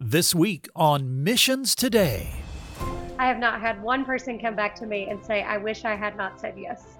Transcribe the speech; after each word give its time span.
This 0.00 0.34
week 0.34 0.68
on 0.76 1.24
Missions 1.24 1.74
Today. 1.74 2.28
I 3.18 3.26
have 3.26 3.38
not 3.38 3.62
had 3.62 3.82
one 3.82 4.04
person 4.04 4.38
come 4.38 4.54
back 4.54 4.74
to 4.74 4.84
me 4.84 5.08
and 5.08 5.24
say, 5.24 5.42
I 5.42 5.56
wish 5.56 5.86
I 5.86 5.94
had 5.96 6.18
not 6.18 6.38
said 6.38 6.52
yes. 6.58 6.98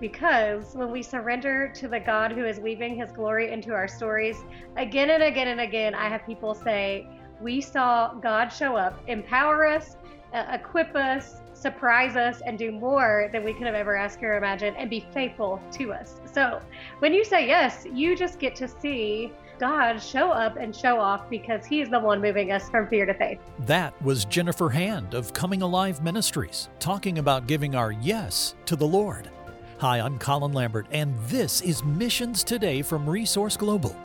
Because 0.00 0.74
when 0.74 0.90
we 0.90 1.00
surrender 1.00 1.70
to 1.76 1.86
the 1.86 2.00
God 2.00 2.32
who 2.32 2.44
is 2.44 2.58
weaving 2.58 2.96
his 2.96 3.12
glory 3.12 3.52
into 3.52 3.72
our 3.72 3.86
stories, 3.86 4.36
again 4.76 5.10
and 5.10 5.22
again 5.22 5.46
and 5.46 5.60
again, 5.60 5.94
I 5.94 6.08
have 6.08 6.26
people 6.26 6.56
say, 6.56 7.06
We 7.40 7.60
saw 7.60 8.14
God 8.14 8.48
show 8.48 8.74
up, 8.74 9.00
empower 9.06 9.64
us, 9.64 9.96
uh, 10.32 10.44
equip 10.54 10.96
us, 10.96 11.36
surprise 11.52 12.16
us, 12.16 12.42
and 12.44 12.58
do 12.58 12.72
more 12.72 13.30
than 13.32 13.44
we 13.44 13.52
could 13.52 13.66
have 13.66 13.76
ever 13.76 13.94
asked 13.94 14.24
or 14.24 14.36
imagined, 14.36 14.76
and 14.76 14.90
be 14.90 15.06
faithful 15.14 15.62
to 15.74 15.92
us. 15.92 16.16
So 16.32 16.60
when 16.98 17.14
you 17.14 17.24
say 17.24 17.46
yes, 17.46 17.86
you 17.92 18.16
just 18.16 18.40
get 18.40 18.56
to 18.56 18.66
see 18.66 19.32
God 19.58 19.98
show 19.98 20.30
up 20.30 20.56
and 20.56 20.74
show 20.74 21.00
off 21.00 21.28
because 21.30 21.64
He's 21.64 21.88
the 21.88 22.00
one 22.00 22.20
moving 22.20 22.52
us 22.52 22.68
from 22.68 22.88
fear 22.88 23.06
to 23.06 23.14
faith. 23.14 23.38
That 23.60 24.00
was 24.02 24.24
Jennifer 24.24 24.68
Hand 24.68 25.14
of 25.14 25.32
Coming 25.32 25.62
Alive 25.62 26.02
Ministries 26.02 26.68
talking 26.78 27.18
about 27.18 27.46
giving 27.46 27.74
our 27.74 27.92
yes 27.92 28.54
to 28.66 28.76
the 28.76 28.86
Lord. 28.86 29.30
Hi, 29.78 30.00
I'm 30.00 30.18
Colin 30.18 30.52
Lambert, 30.52 30.86
and 30.92 31.18
this 31.28 31.60
is 31.60 31.84
Missions 31.84 32.44
Today 32.44 32.80
from 32.80 33.08
Resource 33.08 33.56
Global. 33.56 33.96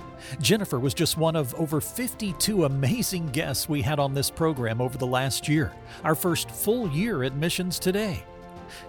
Jennifer 0.41 0.79
was 0.79 0.93
just 0.93 1.17
one 1.17 1.35
of 1.35 1.53
over 1.55 1.79
52 1.79 2.65
amazing 2.65 3.27
guests 3.27 3.69
we 3.69 3.81
had 3.81 3.99
on 3.99 4.13
this 4.13 4.29
program 4.29 4.81
over 4.81 4.97
the 4.97 5.07
last 5.07 5.47
year, 5.47 5.71
our 6.03 6.15
first 6.15 6.51
full 6.51 6.89
year 6.89 7.23
at 7.23 7.35
Missions 7.35 7.79
Today. 7.79 8.23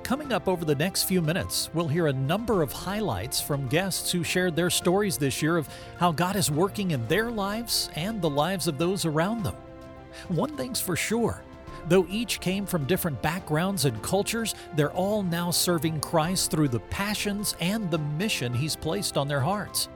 Coming 0.02 0.32
up 0.32 0.48
over 0.48 0.64
the 0.64 0.74
next 0.74 1.04
few 1.04 1.20
minutes, 1.20 1.70
we'll 1.74 1.88
hear 1.88 2.06
a 2.06 2.12
number 2.12 2.62
of 2.62 2.72
highlights 2.72 3.40
from 3.40 3.68
guests 3.68 4.10
who 4.10 4.24
shared 4.24 4.56
their 4.56 4.70
stories 4.70 5.18
this 5.18 5.42
year 5.42 5.56
of 5.56 5.68
how 5.98 6.12
God 6.12 6.36
is 6.36 6.50
working 6.50 6.90
in 6.90 7.06
their 7.08 7.30
lives 7.30 7.90
and 7.96 8.20
the 8.20 8.30
lives 8.30 8.66
of 8.66 8.78
those 8.78 9.04
around 9.04 9.42
them. 9.42 9.56
One 10.28 10.56
thing's 10.56 10.80
for 10.80 10.96
sure 10.96 11.42
Though 11.88 12.06
each 12.08 12.40
came 12.40 12.66
from 12.66 12.84
different 12.84 13.20
backgrounds 13.22 13.84
and 13.84 14.02
cultures, 14.02 14.54
they're 14.76 14.92
all 14.92 15.22
now 15.22 15.50
serving 15.50 16.00
Christ 16.00 16.50
through 16.50 16.68
the 16.68 16.80
passions 16.80 17.56
and 17.60 17.90
the 17.90 17.98
mission 17.98 18.52
He's 18.52 18.76
placed 18.76 19.16
on 19.16 19.28
their 19.28 19.40
hearts. 19.40 19.88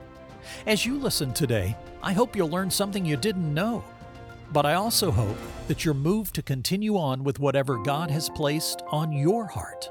As 0.67 0.85
you 0.85 0.97
listen 0.97 1.33
today, 1.33 1.75
I 2.03 2.13
hope 2.13 2.35
you'll 2.35 2.49
learn 2.49 2.69
something 2.69 3.05
you 3.05 3.17
didn't 3.17 3.53
know. 3.53 3.83
But 4.51 4.65
I 4.65 4.73
also 4.75 5.11
hope 5.11 5.37
that 5.67 5.83
you're 5.83 5.93
moved 5.93 6.35
to 6.35 6.41
continue 6.41 6.97
on 6.97 7.23
with 7.23 7.39
whatever 7.39 7.77
God 7.77 8.09
has 8.11 8.29
placed 8.29 8.83
on 8.89 9.11
your 9.11 9.47
heart. 9.47 9.89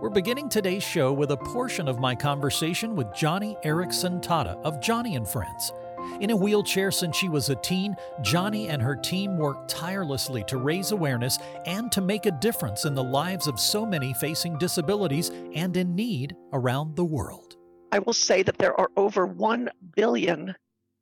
We're 0.00 0.10
beginning 0.10 0.48
today's 0.48 0.82
show 0.82 1.12
with 1.12 1.32
a 1.32 1.36
portion 1.36 1.88
of 1.88 1.98
my 1.98 2.14
conversation 2.14 2.96
with 2.96 3.08
Joni 3.08 3.62
Eareckson 3.64 4.22
Tada 4.22 4.60
of 4.62 4.80
Joni 4.80 5.16
and 5.16 5.28
Friends. 5.28 5.72
In 6.20 6.30
a 6.30 6.36
wheelchair 6.36 6.90
since 6.90 7.16
she 7.16 7.28
was 7.28 7.50
a 7.50 7.56
teen, 7.56 7.94
Joni 8.20 8.68
and 8.68 8.80
her 8.80 8.96
team 8.96 9.36
worked 9.36 9.68
tirelessly 9.68 10.44
to 10.44 10.56
raise 10.56 10.92
awareness 10.92 11.38
and 11.66 11.90
to 11.92 12.00
make 12.00 12.26
a 12.26 12.30
difference 12.30 12.84
in 12.84 12.94
the 12.94 13.04
lives 13.04 13.48
of 13.48 13.58
so 13.58 13.84
many 13.84 14.14
facing 14.14 14.56
disabilities 14.56 15.30
and 15.54 15.76
in 15.76 15.94
need 15.94 16.34
around 16.52 16.96
the 16.96 17.04
world. 17.04 17.56
I 17.92 17.98
will 17.98 18.12
say 18.12 18.42
that 18.42 18.58
there 18.58 18.78
are 18.80 18.90
over 18.96 19.26
1 19.26 19.68
billion 19.94 20.54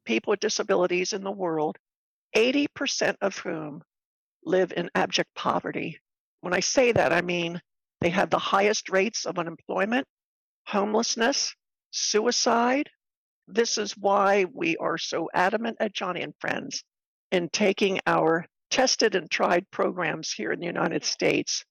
people 0.04 0.32
with 0.32 0.40
disabilities 0.40 1.12
in 1.12 1.22
the 1.22 1.30
world, 1.30 1.78
80% 2.34 3.16
of 3.20 3.36
whom 3.38 3.82
live 4.44 4.72
in 4.76 4.90
abject 4.94 5.34
poverty. 5.34 5.98
When 6.40 6.54
I 6.54 6.60
say 6.60 6.92
that, 6.92 7.12
I 7.12 7.22
mean 7.22 7.60
they 8.00 8.10
have 8.10 8.30
the 8.30 8.38
highest 8.38 8.90
rates 8.90 9.24
of 9.24 9.38
unemployment, 9.38 10.06
homelessness, 10.66 11.54
suicide, 11.90 12.90
this 13.46 13.76
is 13.76 13.96
why 13.96 14.46
we 14.52 14.76
are 14.78 14.96
so 14.96 15.28
adamant 15.34 15.76
at 15.80 15.94
Joni 15.94 16.22
and 16.22 16.34
Friends 16.40 16.82
in 17.30 17.48
taking 17.50 18.00
our 18.06 18.46
tested 18.70 19.14
and 19.14 19.30
tried 19.30 19.70
programs 19.70 20.32
here 20.32 20.50
in 20.50 20.60
the 20.60 20.66
United 20.66 21.04
States 21.04 21.64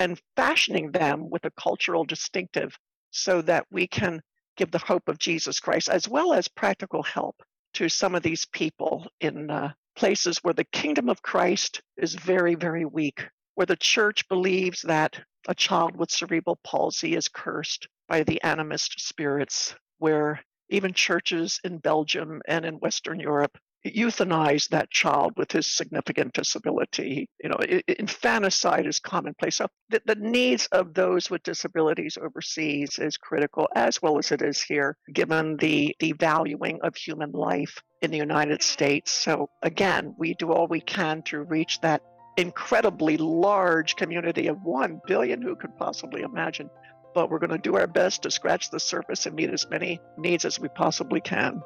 and 0.00 0.20
fashioning 0.34 0.90
them 0.90 1.30
with 1.30 1.44
a 1.44 1.50
cultural 1.52 2.04
distinctive 2.04 2.76
so 3.12 3.42
that 3.42 3.66
we 3.70 3.86
can 3.86 4.20
give 4.56 4.70
the 4.70 4.78
hope 4.78 5.08
of 5.08 5.18
Jesus 5.18 5.60
Christ 5.60 5.88
as 5.88 6.08
well 6.08 6.32
as 6.32 6.48
practical 6.48 7.02
help 7.02 7.36
to 7.74 7.88
some 7.88 8.14
of 8.14 8.22
these 8.22 8.46
people 8.46 9.06
in 9.20 9.50
uh, 9.50 9.72
places 10.00 10.38
where 10.38 10.54
the 10.54 10.64
kingdom 10.64 11.10
of 11.10 11.20
Christ 11.20 11.82
is 11.98 12.14
very, 12.14 12.54
very 12.54 12.86
weak, 12.86 13.28
where 13.54 13.66
the 13.66 13.76
church 13.76 14.26
believes 14.30 14.80
that 14.80 15.20
a 15.46 15.54
child 15.54 15.94
with 15.94 16.10
cerebral 16.10 16.58
palsy 16.64 17.14
is 17.14 17.28
cursed 17.28 17.86
by 18.08 18.22
the 18.22 18.40
animist 18.42 18.98
spirits, 18.98 19.74
where 19.98 20.40
even 20.70 20.94
churches 20.94 21.60
in 21.64 21.76
Belgium 21.76 22.40
and 22.48 22.64
in 22.64 22.76
Western 22.76 23.20
Europe 23.20 23.58
euthanize 23.86 24.68
that 24.68 24.90
child 24.90 25.32
with 25.36 25.52
his 25.52 25.66
significant 25.66 26.32
disability. 26.32 27.28
You 27.42 27.50
know, 27.50 27.58
infanticide 27.88 28.86
is 28.86 28.98
commonplace. 29.00 29.56
So 29.56 29.68
the, 29.88 30.02
the 30.04 30.16
needs 30.16 30.66
of 30.72 30.94
those 30.94 31.30
with 31.30 31.42
disabilities 31.42 32.18
overseas 32.20 32.98
is 32.98 33.16
critical, 33.16 33.68
as 33.74 34.02
well 34.02 34.18
as 34.18 34.32
it 34.32 34.42
is 34.42 34.62
here, 34.62 34.96
given 35.12 35.56
the 35.56 35.94
devaluing 36.00 36.80
of 36.82 36.96
human 36.96 37.32
life 37.32 37.82
in 38.02 38.10
the 38.10 38.18
United 38.18 38.62
States. 38.62 39.10
So 39.10 39.50
again, 39.62 40.14
we 40.18 40.34
do 40.34 40.52
all 40.52 40.66
we 40.66 40.80
can 40.80 41.22
to 41.24 41.42
reach 41.42 41.80
that 41.80 42.02
incredibly 42.36 43.16
large 43.16 43.96
community 43.96 44.46
of 44.46 44.62
1 44.62 45.00
billion 45.06 45.42
who 45.42 45.56
could 45.56 45.76
possibly 45.76 46.22
imagine 46.22 46.70
but 47.14 47.30
we're 47.30 47.38
going 47.38 47.50
to 47.50 47.58
do 47.58 47.76
our 47.76 47.86
best 47.86 48.22
to 48.22 48.30
scratch 48.30 48.70
the 48.70 48.78
surface 48.78 49.26
and 49.26 49.34
meet 49.34 49.50
as 49.50 49.68
many 49.68 50.00
needs 50.16 50.44
as 50.44 50.60
we 50.60 50.68
possibly 50.68 51.20
can. 51.20 51.60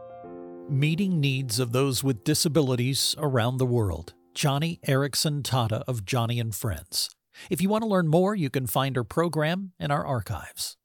Meeting 0.70 1.20
needs 1.20 1.60
of 1.60 1.72
those 1.72 2.02
with 2.02 2.24
disabilities 2.24 3.14
around 3.18 3.58
the 3.58 3.66
world. 3.66 4.14
Joni 4.34 4.80
Eareckson 4.80 5.42
Tada 5.42 5.82
of 5.86 6.06
Joni 6.06 6.40
and 6.40 6.54
Friends. 6.54 7.10
If 7.50 7.60
you 7.60 7.68
want 7.68 7.82
to 7.82 7.88
learn 7.88 8.08
more, 8.08 8.34
you 8.34 8.48
can 8.48 8.66
find 8.66 8.96
her 8.96 9.04
program 9.04 9.72
in 9.78 9.90
our 9.90 10.06
archives. 10.06 10.78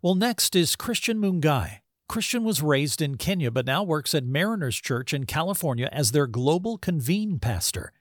Well, 0.00 0.14
next 0.14 0.56
is 0.56 0.76
Christian 0.76 1.18
Mungai. 1.20 1.80
Christian 2.08 2.42
was 2.42 2.62
raised 2.62 3.02
in 3.02 3.18
Kenya 3.18 3.50
but 3.50 3.66
now 3.66 3.82
works 3.82 4.14
at 4.14 4.24
Mariners 4.24 4.80
Church 4.80 5.12
in 5.12 5.26
California 5.26 5.90
as 5.92 6.12
their 6.12 6.26
global 6.26 6.78
convene 6.78 7.38
pastor. 7.38 7.92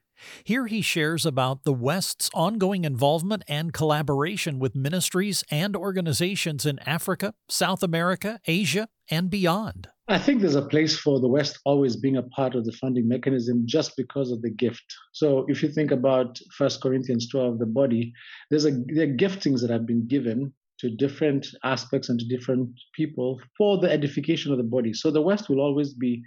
Here 0.45 0.67
he 0.67 0.81
shares 0.81 1.25
about 1.25 1.65
the 1.65 1.73
West's 1.73 2.29
ongoing 2.33 2.85
involvement 2.85 3.43
and 3.49 3.73
collaboration 3.73 4.59
with 4.59 4.75
ministries 4.75 5.43
and 5.51 5.75
organizations 5.75 6.65
in 6.65 6.79
Africa, 6.79 7.33
South 7.49 7.83
America, 7.83 8.39
Asia, 8.47 8.87
and 9.11 9.29
beyond. 9.29 9.89
I 10.09 10.17
think 10.17 10.39
there's 10.39 10.55
a 10.55 10.61
place 10.61 10.97
for 10.97 11.19
the 11.19 11.27
West 11.27 11.59
always 11.65 11.97
being 11.97 12.15
a 12.15 12.23
part 12.23 12.55
of 12.55 12.63
the 12.63 12.71
funding 12.71 13.09
mechanism 13.09 13.63
just 13.65 13.97
because 13.97 14.31
of 14.31 14.41
the 14.41 14.49
gift. 14.49 14.85
So 15.11 15.45
if 15.49 15.61
you 15.61 15.67
think 15.67 15.91
about 15.91 16.39
1 16.57 16.69
Corinthians 16.81 17.27
12, 17.29 17.59
the 17.59 17.65
body, 17.65 18.13
there's 18.49 18.65
a 18.65 18.71
there 18.71 19.03
are 19.03 19.17
giftings 19.17 19.59
that 19.61 19.69
have 19.69 19.85
been 19.85 20.07
given 20.07 20.53
to 20.79 20.89
different 20.89 21.47
aspects 21.65 22.07
and 22.07 22.17
to 22.21 22.25
different 22.25 22.69
people 22.95 23.41
for 23.57 23.79
the 23.79 23.91
edification 23.91 24.53
of 24.53 24.57
the 24.57 24.63
body. 24.63 24.93
So 24.93 25.11
the 25.11 25.21
West 25.21 25.49
will 25.49 25.59
always 25.59 25.93
be 25.93 26.23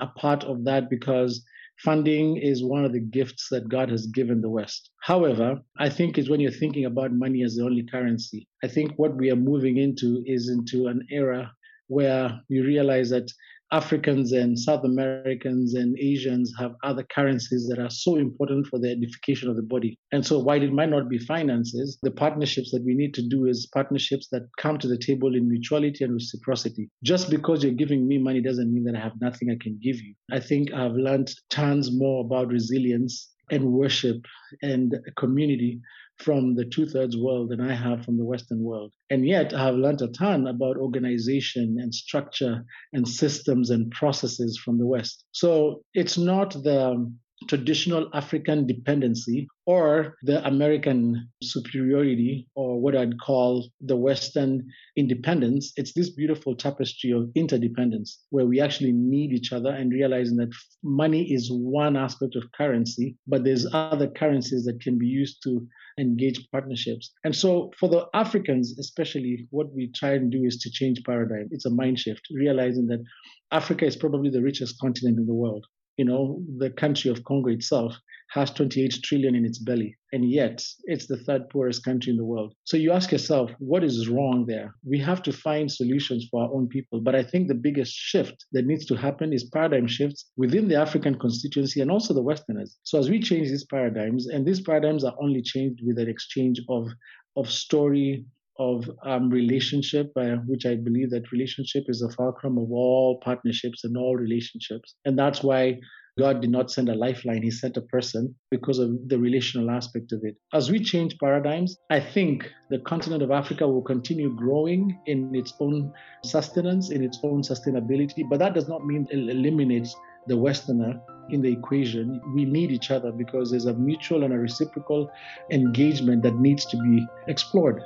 a 0.00 0.08
part 0.08 0.42
of 0.42 0.64
that 0.64 0.90
because 0.90 1.44
funding 1.84 2.36
is 2.36 2.64
one 2.64 2.84
of 2.84 2.92
the 2.92 3.00
gifts 3.00 3.46
that 3.50 3.68
God 3.68 3.90
has 3.90 4.08
given 4.08 4.40
the 4.40 4.50
West. 4.50 4.90
However, 5.02 5.60
I 5.78 5.88
think 5.88 6.18
it's 6.18 6.28
when 6.28 6.40
you're 6.40 6.50
thinking 6.50 6.84
about 6.84 7.12
money 7.12 7.44
as 7.44 7.54
the 7.54 7.64
only 7.64 7.84
currency. 7.84 8.48
I 8.64 8.66
think 8.66 8.94
what 8.96 9.16
we 9.16 9.30
are 9.30 9.36
moving 9.36 9.76
into 9.76 10.24
is 10.26 10.48
into 10.48 10.88
an 10.88 11.06
era 11.12 11.52
where 11.90 12.40
you 12.48 12.64
realize 12.64 13.10
that 13.10 13.28
Africans 13.72 14.32
and 14.32 14.58
South 14.58 14.84
Americans 14.84 15.74
and 15.74 15.96
Asians 15.98 16.52
have 16.58 16.74
other 16.82 17.04
currencies 17.04 17.68
that 17.68 17.78
are 17.78 17.90
so 17.90 18.16
important 18.16 18.66
for 18.66 18.78
the 18.78 18.90
edification 18.90 19.48
of 19.48 19.56
the 19.56 19.62
body. 19.62 19.98
And 20.12 20.24
so, 20.26 20.38
while 20.38 20.62
it 20.62 20.72
might 20.72 20.88
not 20.88 21.08
be 21.08 21.18
finances, 21.18 21.98
the 22.02 22.10
partnerships 22.10 22.70
that 22.72 22.84
we 22.84 22.94
need 22.94 23.14
to 23.14 23.28
do 23.28 23.46
is 23.46 23.68
partnerships 23.72 24.28
that 24.32 24.48
come 24.58 24.78
to 24.78 24.88
the 24.88 24.98
table 24.98 25.34
in 25.34 25.48
mutuality 25.48 26.04
and 26.04 26.14
reciprocity. 26.14 26.90
Just 27.04 27.30
because 27.30 27.62
you're 27.62 27.72
giving 27.72 28.06
me 28.08 28.18
money 28.18 28.40
doesn't 28.40 28.72
mean 28.72 28.84
that 28.84 28.96
I 28.96 29.00
have 29.00 29.20
nothing 29.20 29.50
I 29.50 29.58
can 29.60 29.78
give 29.82 29.96
you. 29.96 30.14
I 30.32 30.40
think 30.40 30.72
I've 30.72 30.94
learned 30.94 31.30
tons 31.50 31.90
more 31.92 32.24
about 32.24 32.48
resilience 32.48 33.30
and 33.50 33.72
worship 33.72 34.24
and 34.62 34.96
community 35.16 35.80
from 36.20 36.54
the 36.54 36.64
two 36.64 36.86
thirds 36.86 37.16
world 37.16 37.48
than 37.50 37.60
I 37.60 37.74
have 37.74 38.04
from 38.04 38.18
the 38.18 38.24
Western 38.24 38.62
world. 38.62 38.92
And 39.08 39.26
yet, 39.26 39.54
I 39.54 39.64
have 39.64 39.76
learned 39.76 40.02
a 40.02 40.08
ton 40.08 40.46
about 40.46 40.76
organization 40.76 41.78
and 41.80 41.94
structure 41.94 42.64
and 42.92 43.08
systems 43.08 43.70
and 43.70 43.90
processes 43.90 44.60
from 44.62 44.78
the 44.78 44.86
West. 44.86 45.24
So 45.32 45.82
it's 45.94 46.18
not 46.18 46.52
the 46.52 47.12
traditional 47.48 48.08
African 48.12 48.66
dependency 48.66 49.48
or 49.66 50.16
the 50.22 50.46
American 50.46 51.28
superiority 51.42 52.46
or 52.54 52.80
what 52.80 52.96
I'd 52.96 53.18
call 53.20 53.68
the 53.80 53.96
Western 53.96 54.66
independence. 54.96 55.72
It's 55.76 55.92
this 55.94 56.10
beautiful 56.10 56.54
tapestry 56.54 57.12
of 57.12 57.30
interdependence 57.34 58.20
where 58.30 58.46
we 58.46 58.60
actually 58.60 58.92
need 58.92 59.32
each 59.32 59.52
other 59.52 59.70
and 59.70 59.92
realizing 59.92 60.36
that 60.36 60.52
money 60.82 61.32
is 61.32 61.50
one 61.50 61.96
aspect 61.96 62.36
of 62.36 62.50
currency, 62.52 63.16
but 63.26 63.44
there's 63.44 63.66
other 63.72 64.08
currencies 64.08 64.64
that 64.64 64.80
can 64.80 64.98
be 64.98 65.06
used 65.06 65.42
to 65.44 65.66
engage 65.98 66.46
partnerships. 66.50 67.12
And 67.24 67.34
so 67.34 67.70
for 67.78 67.88
the 67.88 68.06
Africans, 68.14 68.78
especially, 68.78 69.46
what 69.50 69.72
we 69.72 69.90
try 69.94 70.12
and 70.12 70.30
do 70.30 70.44
is 70.44 70.58
to 70.58 70.70
change 70.70 71.02
paradigm. 71.04 71.48
It's 71.50 71.66
a 71.66 71.70
mind 71.70 71.98
shift, 71.98 72.22
realizing 72.32 72.86
that 72.86 73.02
Africa 73.50 73.86
is 73.86 73.96
probably 73.96 74.30
the 74.30 74.42
richest 74.42 74.78
continent 74.80 75.18
in 75.18 75.26
the 75.26 75.34
world 75.34 75.66
You 76.00 76.06
know, 76.06 76.42
the 76.56 76.70
country 76.70 77.10
of 77.10 77.22
Congo 77.24 77.50
itself 77.50 77.94
has 78.30 78.50
28 78.52 79.00
trillion 79.04 79.34
in 79.34 79.44
its 79.44 79.58
belly, 79.58 79.98
and 80.14 80.30
yet 80.30 80.64
it's 80.84 81.06
the 81.06 81.18
third 81.18 81.50
poorest 81.50 81.84
country 81.84 82.10
in 82.10 82.16
the 82.16 82.24
world. 82.24 82.54
So 82.64 82.78
you 82.78 82.90
ask 82.90 83.12
yourself, 83.12 83.50
what 83.58 83.84
is 83.84 84.08
wrong 84.08 84.46
there? 84.46 84.74
We 84.82 84.98
have 85.00 85.22
to 85.24 85.30
find 85.30 85.70
solutions 85.70 86.26
for 86.30 86.44
our 86.44 86.54
own 86.54 86.68
people. 86.68 87.02
But 87.02 87.14
I 87.14 87.22
think 87.22 87.48
the 87.48 87.66
biggest 87.66 87.92
shift 87.92 88.46
that 88.52 88.64
needs 88.64 88.86
to 88.86 88.94
happen 88.94 89.34
is 89.34 89.44
paradigm 89.44 89.86
shifts 89.86 90.30
within 90.38 90.68
the 90.68 90.76
African 90.76 91.18
constituency 91.18 91.82
and 91.82 91.90
also 91.90 92.14
the 92.14 92.22
Westerners. 92.22 92.78
So 92.84 92.98
as 92.98 93.10
we 93.10 93.20
change 93.20 93.50
these 93.50 93.66
paradigms, 93.66 94.26
and 94.26 94.46
these 94.46 94.62
paradigms 94.62 95.04
are 95.04 95.16
only 95.22 95.42
changed 95.42 95.82
with 95.84 95.98
an 95.98 96.08
exchange 96.08 96.62
of 96.70 96.88
of 97.36 97.50
story, 97.50 98.24
of 98.60 98.88
um, 99.06 99.30
relationship, 99.30 100.12
uh, 100.16 100.36
which 100.46 100.66
I 100.66 100.74
believe 100.74 101.10
that 101.10 101.32
relationship 101.32 101.84
is 101.88 102.00
the 102.00 102.10
fulcrum 102.10 102.58
of 102.58 102.70
all 102.70 103.18
partnerships 103.24 103.84
and 103.84 103.96
all 103.96 104.16
relationships. 104.16 104.96
And 105.06 105.18
that's 105.18 105.42
why 105.42 105.80
God 106.18 106.42
did 106.42 106.50
not 106.50 106.70
send 106.70 106.90
a 106.90 106.94
lifeline, 106.94 107.42
He 107.42 107.50
sent 107.50 107.78
a 107.78 107.82
person 107.82 108.34
because 108.50 108.78
of 108.78 108.90
the 109.08 109.18
relational 109.18 109.70
aspect 109.70 110.12
of 110.12 110.20
it. 110.24 110.36
As 110.52 110.70
we 110.70 110.78
change 110.78 111.16
paradigms, 111.18 111.78
I 111.88 112.00
think 112.00 112.52
the 112.68 112.80
continent 112.80 113.22
of 113.22 113.30
Africa 113.30 113.66
will 113.66 113.82
continue 113.82 114.36
growing 114.36 114.98
in 115.06 115.34
its 115.34 115.54
own 115.58 115.90
sustenance, 116.22 116.90
in 116.90 117.02
its 117.02 117.18
own 117.22 117.40
sustainability, 117.40 118.28
but 118.28 118.38
that 118.40 118.52
does 118.52 118.68
not 118.68 118.84
mean 118.84 119.06
it 119.10 119.30
eliminates 119.30 119.96
the 120.26 120.36
Westerner 120.36 121.00
in 121.30 121.40
the 121.40 121.50
equation. 121.50 122.20
We 122.34 122.44
need 122.44 122.70
each 122.70 122.90
other 122.90 123.10
because 123.10 123.50
there's 123.50 123.64
a 123.64 123.72
mutual 123.72 124.24
and 124.24 124.34
a 124.34 124.38
reciprocal 124.38 125.10
engagement 125.50 126.22
that 126.24 126.36
needs 126.36 126.66
to 126.66 126.76
be 126.76 127.06
explored. 127.26 127.82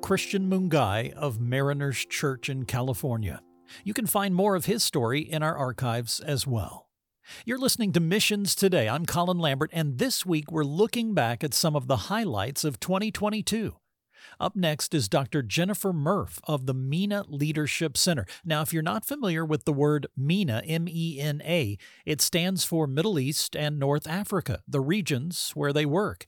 Christian 0.00 0.48
Mungai 0.48 1.12
of 1.12 1.40
Mariners 1.40 2.06
Church 2.06 2.48
in 2.48 2.64
California. 2.64 3.42
You 3.84 3.92
can 3.92 4.06
find 4.06 4.34
more 4.34 4.54
of 4.54 4.64
his 4.64 4.82
story 4.82 5.20
in 5.20 5.42
our 5.42 5.56
archives 5.56 6.20
as 6.20 6.46
well. 6.46 6.88
You're 7.44 7.58
listening 7.58 7.92
to 7.92 8.00
Missions 8.00 8.54
Today. 8.54 8.88
I'm 8.88 9.04
Colin 9.04 9.38
Lambert, 9.38 9.70
and 9.72 9.98
this 9.98 10.24
week 10.24 10.50
we're 10.50 10.64
looking 10.64 11.12
back 11.12 11.44
at 11.44 11.52
some 11.52 11.76
of 11.76 11.86
the 11.86 11.96
highlights 11.96 12.64
of 12.64 12.80
2022. 12.80 13.76
Up 14.40 14.56
next 14.56 14.94
is 14.94 15.08
Dr. 15.08 15.42
Jennifer 15.42 15.92
Murph 15.92 16.38
of 16.44 16.66
the 16.66 16.74
MENA 16.74 17.24
Leadership 17.28 17.96
Center. 17.96 18.24
Now, 18.44 18.62
if 18.62 18.72
you're 18.72 18.82
not 18.82 19.04
familiar 19.04 19.44
with 19.44 19.64
the 19.64 19.72
word 19.72 20.06
MENA, 20.16 20.62
M 20.64 20.86
E 20.88 21.18
N 21.20 21.42
A, 21.44 21.76
it 22.06 22.20
stands 22.20 22.64
for 22.64 22.86
Middle 22.86 23.18
East 23.18 23.56
and 23.56 23.78
North 23.78 24.06
Africa, 24.06 24.62
the 24.66 24.80
regions 24.80 25.50
where 25.54 25.72
they 25.72 25.84
work. 25.84 26.26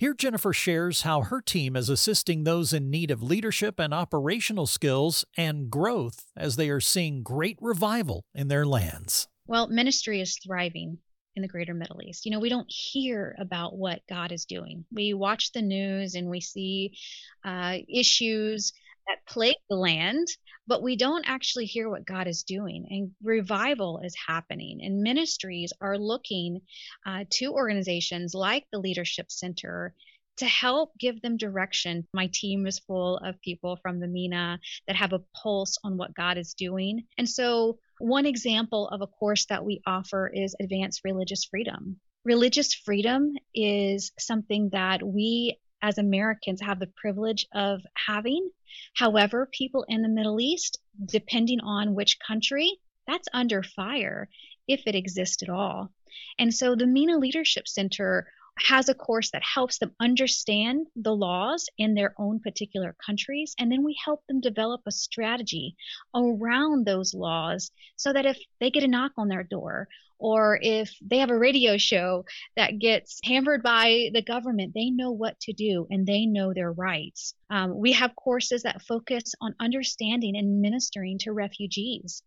Here, 0.00 0.14
Jennifer 0.14 0.54
shares 0.54 1.02
how 1.02 1.20
her 1.24 1.42
team 1.42 1.76
is 1.76 1.90
assisting 1.90 2.44
those 2.44 2.72
in 2.72 2.88
need 2.88 3.10
of 3.10 3.22
leadership 3.22 3.78
and 3.78 3.92
operational 3.92 4.66
skills 4.66 5.26
and 5.36 5.70
growth 5.70 6.24
as 6.34 6.56
they 6.56 6.70
are 6.70 6.80
seeing 6.80 7.22
great 7.22 7.58
revival 7.60 8.24
in 8.34 8.48
their 8.48 8.64
lands. 8.64 9.28
Well, 9.46 9.68
ministry 9.68 10.22
is 10.22 10.38
thriving 10.42 10.96
in 11.36 11.42
the 11.42 11.48
greater 11.48 11.74
Middle 11.74 12.00
East. 12.00 12.24
You 12.24 12.32
know, 12.32 12.40
we 12.40 12.48
don't 12.48 12.70
hear 12.70 13.36
about 13.38 13.76
what 13.76 14.00
God 14.08 14.32
is 14.32 14.46
doing. 14.46 14.86
We 14.90 15.12
watch 15.12 15.52
the 15.52 15.60
news 15.60 16.14
and 16.14 16.30
we 16.30 16.40
see 16.40 16.96
uh, 17.44 17.76
issues 17.86 18.72
that 19.10 19.26
plague 19.26 19.56
the 19.68 19.76
land, 19.76 20.28
but 20.66 20.82
we 20.82 20.96
don't 20.96 21.28
actually 21.28 21.66
hear 21.66 21.90
what 21.90 22.06
God 22.06 22.28
is 22.28 22.44
doing. 22.44 22.86
And 22.90 23.10
revival 23.22 24.00
is 24.04 24.14
happening, 24.26 24.80
and 24.82 25.02
ministries 25.02 25.72
are 25.80 25.98
looking 25.98 26.60
uh, 27.06 27.24
to 27.30 27.52
organizations 27.52 28.34
like 28.34 28.66
the 28.72 28.78
Leadership 28.78 29.30
Center 29.30 29.94
to 30.36 30.46
help 30.46 30.96
give 30.98 31.20
them 31.20 31.36
direction. 31.36 32.06
My 32.14 32.30
team 32.32 32.66
is 32.66 32.78
full 32.78 33.18
of 33.18 33.40
people 33.42 33.76
from 33.82 34.00
the 34.00 34.08
MENA 34.08 34.60
that 34.86 34.96
have 34.96 35.12
a 35.12 35.22
pulse 35.34 35.76
on 35.84 35.96
what 35.96 36.14
God 36.14 36.38
is 36.38 36.54
doing. 36.54 37.04
And 37.18 37.28
so, 37.28 37.78
one 37.98 38.26
example 38.26 38.88
of 38.88 39.02
a 39.02 39.06
course 39.06 39.46
that 39.46 39.64
we 39.64 39.82
offer 39.86 40.30
is 40.32 40.54
Advanced 40.60 41.02
Religious 41.04 41.44
Freedom. 41.44 42.00
Religious 42.24 42.74
freedom 42.74 43.32
is 43.54 44.12
something 44.18 44.70
that 44.70 45.02
we 45.02 45.58
as 45.82 45.98
Americans 45.98 46.60
have 46.60 46.78
the 46.78 46.92
privilege 46.96 47.46
of 47.52 47.80
having. 47.94 48.50
However, 48.94 49.48
people 49.50 49.84
in 49.88 50.02
the 50.02 50.08
Middle 50.08 50.40
East, 50.40 50.78
depending 51.06 51.60
on 51.60 51.94
which 51.94 52.18
country, 52.18 52.78
that's 53.06 53.28
under 53.32 53.62
fire 53.62 54.28
if 54.68 54.82
it 54.86 54.94
exists 54.94 55.42
at 55.42 55.48
all. 55.48 55.90
And 56.38 56.54
so 56.54 56.74
the 56.74 56.86
MENA 56.86 57.18
Leadership 57.18 57.66
Center 57.66 58.30
has 58.58 58.88
a 58.88 58.94
course 58.94 59.30
that 59.30 59.42
helps 59.42 59.78
them 59.78 59.94
understand 60.00 60.86
the 60.96 61.14
laws 61.14 61.68
in 61.78 61.94
their 61.94 62.14
own 62.18 62.40
particular 62.40 62.94
countries. 63.04 63.54
And 63.58 63.70
then 63.72 63.82
we 63.82 63.96
help 64.04 64.26
them 64.26 64.40
develop 64.40 64.82
a 64.86 64.92
strategy 64.92 65.76
around 66.14 66.84
those 66.84 67.14
laws 67.14 67.70
so 67.96 68.12
that 68.12 68.26
if 68.26 68.38
they 68.58 68.70
get 68.70 68.84
a 68.84 68.88
knock 68.88 69.12
on 69.16 69.28
their 69.28 69.44
door 69.44 69.88
or 70.20 70.58
if 70.62 70.94
they 71.00 71.18
have 71.18 71.30
a 71.30 71.38
radio 71.38 71.78
show 71.78 72.24
that 72.56 72.78
gets 72.78 73.18
hammered 73.24 73.62
by 73.62 74.10
the 74.12 74.22
government, 74.22 74.72
they 74.74 74.90
know 74.90 75.10
what 75.10 75.40
to 75.40 75.52
do 75.52 75.86
and 75.90 76.06
they 76.06 76.26
know 76.26 76.52
their 76.52 76.70
rights. 76.70 77.34
Um, 77.48 77.76
we 77.76 77.92
have 77.92 78.14
courses 78.14 78.62
that 78.62 78.82
focus 78.82 79.34
on 79.40 79.54
understanding 79.58 80.36
and 80.36 80.60
ministering 80.60 81.18
to 81.20 81.32
refugees. 81.32 82.22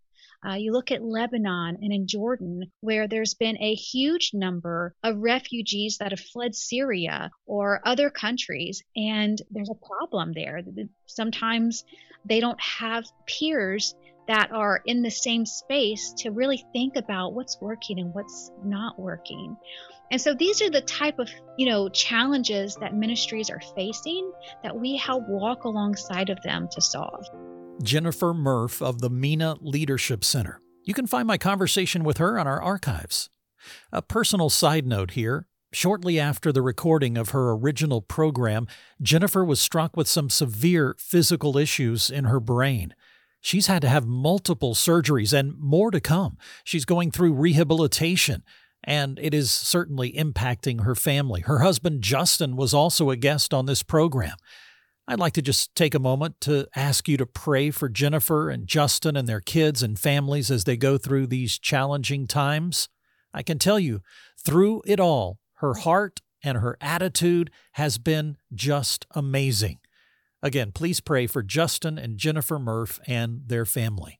Uh, 0.45 0.55
you 0.55 0.73
look 0.73 0.91
at 0.91 1.03
Lebanon 1.03 1.77
and 1.81 1.93
in 1.93 2.05
Jordan, 2.05 2.63
where 2.81 3.07
there's 3.07 3.33
been 3.33 3.57
a 3.61 3.75
huge 3.75 4.31
number 4.33 4.93
of 5.01 5.17
refugees 5.17 5.97
that 5.99 6.11
have 6.11 6.19
fled 6.19 6.53
Syria 6.53 7.31
or 7.45 7.79
other 7.85 8.09
countries, 8.09 8.83
and 8.95 9.41
there's 9.51 9.69
a 9.69 9.85
problem 9.87 10.33
there. 10.33 10.61
Sometimes 11.05 11.85
they 12.25 12.39
don't 12.39 12.59
have 12.59 13.05
peers 13.25 13.95
that 14.27 14.51
are 14.51 14.81
in 14.85 15.01
the 15.01 15.11
same 15.11 15.45
space 15.45 16.13
to 16.17 16.31
really 16.31 16.63
think 16.73 16.95
about 16.95 17.33
what's 17.33 17.59
working 17.59 17.99
and 17.99 18.13
what's 18.13 18.51
not 18.63 18.99
working. 18.99 19.57
And 20.11 20.21
so 20.21 20.33
these 20.33 20.61
are 20.61 20.69
the 20.69 20.81
type 20.81 21.19
of, 21.19 21.29
you 21.57 21.67
know, 21.67 21.89
challenges 21.89 22.75
that 22.75 22.93
ministries 22.93 23.49
are 23.49 23.61
facing 23.75 24.31
that 24.63 24.79
we 24.79 24.95
help 24.95 25.27
walk 25.27 25.63
alongside 25.63 26.29
of 26.29 26.41
them 26.43 26.67
to 26.71 26.81
solve. 26.81 27.25
Jennifer 27.81 28.33
Murph 28.33 28.81
of 28.81 29.01
the 29.01 29.09
MENA 29.09 29.57
Leadership 29.61 30.23
Center. 30.23 30.61
You 30.83 30.93
can 30.93 31.07
find 31.07 31.27
my 31.27 31.37
conversation 31.37 32.03
with 32.03 32.17
her 32.17 32.37
on 32.37 32.45
our 32.45 32.61
archives. 32.61 33.29
A 33.91 34.01
personal 34.01 34.49
side 34.49 34.85
note 34.85 35.11
here 35.11 35.47
shortly 35.73 36.19
after 36.19 36.51
the 36.51 36.61
recording 36.61 37.17
of 37.17 37.29
her 37.29 37.51
original 37.51 38.01
program, 38.01 38.67
Jennifer 39.01 39.43
was 39.43 39.59
struck 39.59 39.97
with 39.97 40.07
some 40.07 40.29
severe 40.29 40.95
physical 40.99 41.57
issues 41.57 42.09
in 42.09 42.25
her 42.25 42.39
brain. 42.39 42.93
She's 43.43 43.67
had 43.67 43.81
to 43.81 43.89
have 43.89 44.07
multiple 44.07 44.73
surgeries 44.73 45.37
and 45.37 45.59
more 45.59 45.91
to 45.91 45.99
come. 45.99 46.37
She's 46.63 46.85
going 46.85 47.11
through 47.11 47.33
rehabilitation, 47.33 48.41
and 48.85 49.19
it 49.21 49.33
is 49.33 49.51
certainly 49.51 50.13
impacting 50.13 50.85
her 50.85 50.95
family. 50.95 51.41
Her 51.41 51.59
husband, 51.59 52.03
Justin, 52.03 52.55
was 52.55 52.73
also 52.73 53.09
a 53.09 53.17
guest 53.17 53.53
on 53.53 53.65
this 53.65 53.83
program. 53.83 54.37
I'd 55.09 55.19
like 55.19 55.33
to 55.33 55.41
just 55.41 55.75
take 55.75 55.93
a 55.93 55.99
moment 55.99 56.39
to 56.41 56.69
ask 56.73 57.09
you 57.09 57.17
to 57.17 57.25
pray 57.25 57.69
for 57.69 57.89
Jennifer 57.89 58.49
and 58.49 58.65
Justin 58.65 59.17
and 59.17 59.27
their 59.27 59.41
kids 59.41 59.83
and 59.83 59.99
families 59.99 60.49
as 60.49 60.63
they 60.63 60.77
go 60.77 60.97
through 60.97 61.27
these 61.27 61.59
challenging 61.59 62.27
times. 62.27 62.87
I 63.33 63.43
can 63.43 63.59
tell 63.59 63.77
you, 63.77 63.99
through 64.39 64.83
it 64.85 65.01
all, 65.01 65.39
her 65.55 65.73
heart 65.73 66.21
and 66.41 66.59
her 66.59 66.77
attitude 66.79 67.51
has 67.73 67.97
been 67.97 68.37
just 68.53 69.05
amazing. 69.11 69.79
Again, 70.43 70.73
please 70.73 70.99
pray 70.99 71.25
for 71.25 71.41
Justin 71.41 71.97
and 71.97 72.17
Jennifer 72.17 72.59
Murph 72.59 72.99
and 73.07 73.43
their 73.47 73.65
family. 73.65 74.19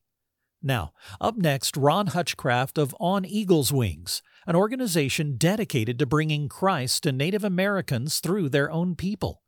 Now, 0.62 0.94
up 1.20 1.36
next, 1.36 1.76
Ron 1.76 2.06
Hutchcraft 2.08 2.78
of 2.78 2.96
On 2.98 3.26
Eagle's 3.26 3.70
Wings, 3.70 4.22
an 4.46 4.56
organization 4.56 5.36
dedicated 5.36 5.98
to 5.98 6.06
bringing 6.06 6.48
Christ 6.48 7.02
to 7.02 7.12
Native 7.12 7.44
Americans 7.44 8.20
through 8.20 8.48
their 8.48 8.70
own 8.70 8.96
people. 8.96 9.42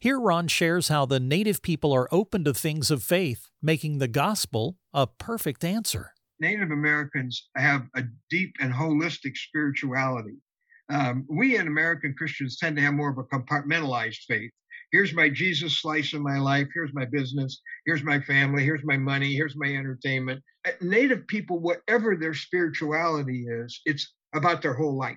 Here, 0.00 0.18
Ron 0.18 0.48
shares 0.48 0.88
how 0.88 1.04
the 1.04 1.20
Native 1.20 1.60
people 1.60 1.92
are 1.92 2.08
open 2.10 2.44
to 2.44 2.54
things 2.54 2.90
of 2.90 3.02
faith, 3.02 3.50
making 3.60 3.98
the 3.98 4.08
gospel 4.08 4.78
a 4.94 5.06
perfect 5.06 5.62
answer. 5.64 6.14
Native 6.40 6.70
Americans 6.70 7.50
have 7.56 7.82
a 7.94 8.04
deep 8.30 8.54
and 8.58 8.72
holistic 8.72 9.36
spirituality. 9.36 10.38
Um, 10.88 11.26
we 11.28 11.58
in 11.58 11.66
American 11.66 12.14
Christians 12.16 12.56
tend 12.56 12.76
to 12.76 12.82
have 12.82 12.94
more 12.94 13.10
of 13.10 13.18
a 13.18 13.24
compartmentalized 13.24 14.24
faith. 14.26 14.50
Here's 14.92 15.14
my 15.14 15.30
Jesus 15.30 15.80
slice 15.80 16.12
of 16.12 16.20
my 16.20 16.38
life. 16.38 16.68
Here's 16.74 16.92
my 16.92 17.06
business. 17.06 17.62
Here's 17.86 18.04
my 18.04 18.20
family. 18.20 18.62
Here's 18.62 18.84
my 18.84 18.98
money. 18.98 19.34
Here's 19.34 19.56
my 19.56 19.68
entertainment. 19.68 20.42
Uh, 20.66 20.72
Native 20.82 21.26
people, 21.26 21.58
whatever 21.58 22.14
their 22.14 22.34
spirituality 22.34 23.46
is, 23.48 23.80
it's 23.86 24.12
about 24.34 24.60
their 24.60 24.74
whole 24.74 24.96
life. 24.96 25.16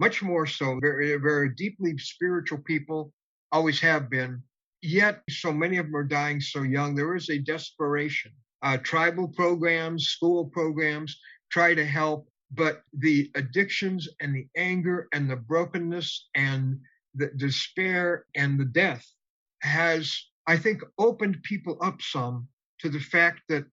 Much 0.00 0.22
more 0.22 0.44
so. 0.44 0.78
Very, 0.80 1.16
very 1.16 1.50
deeply 1.54 1.96
spiritual 1.98 2.58
people 2.58 3.12
always 3.52 3.80
have 3.80 4.10
been. 4.10 4.42
Yet, 4.82 5.22
so 5.30 5.52
many 5.52 5.78
of 5.78 5.86
them 5.86 5.96
are 5.96 6.04
dying 6.04 6.40
so 6.40 6.62
young. 6.62 6.94
There 6.94 7.14
is 7.14 7.30
a 7.30 7.38
desperation. 7.38 8.32
Uh, 8.62 8.76
tribal 8.78 9.28
programs, 9.28 10.08
school 10.08 10.46
programs 10.46 11.16
try 11.50 11.74
to 11.74 11.84
help, 11.84 12.28
but 12.50 12.82
the 12.92 13.30
addictions 13.36 14.08
and 14.20 14.34
the 14.34 14.48
anger 14.56 15.06
and 15.12 15.30
the 15.30 15.36
brokenness 15.36 16.28
and 16.34 16.78
the 17.16 17.28
despair 17.36 18.26
and 18.34 18.58
the 18.58 18.64
death 18.64 19.04
has, 19.62 20.18
I 20.46 20.56
think, 20.56 20.82
opened 20.98 21.42
people 21.42 21.78
up 21.82 22.00
some 22.02 22.48
to 22.80 22.88
the 22.88 23.00
fact 23.00 23.40
that 23.48 23.64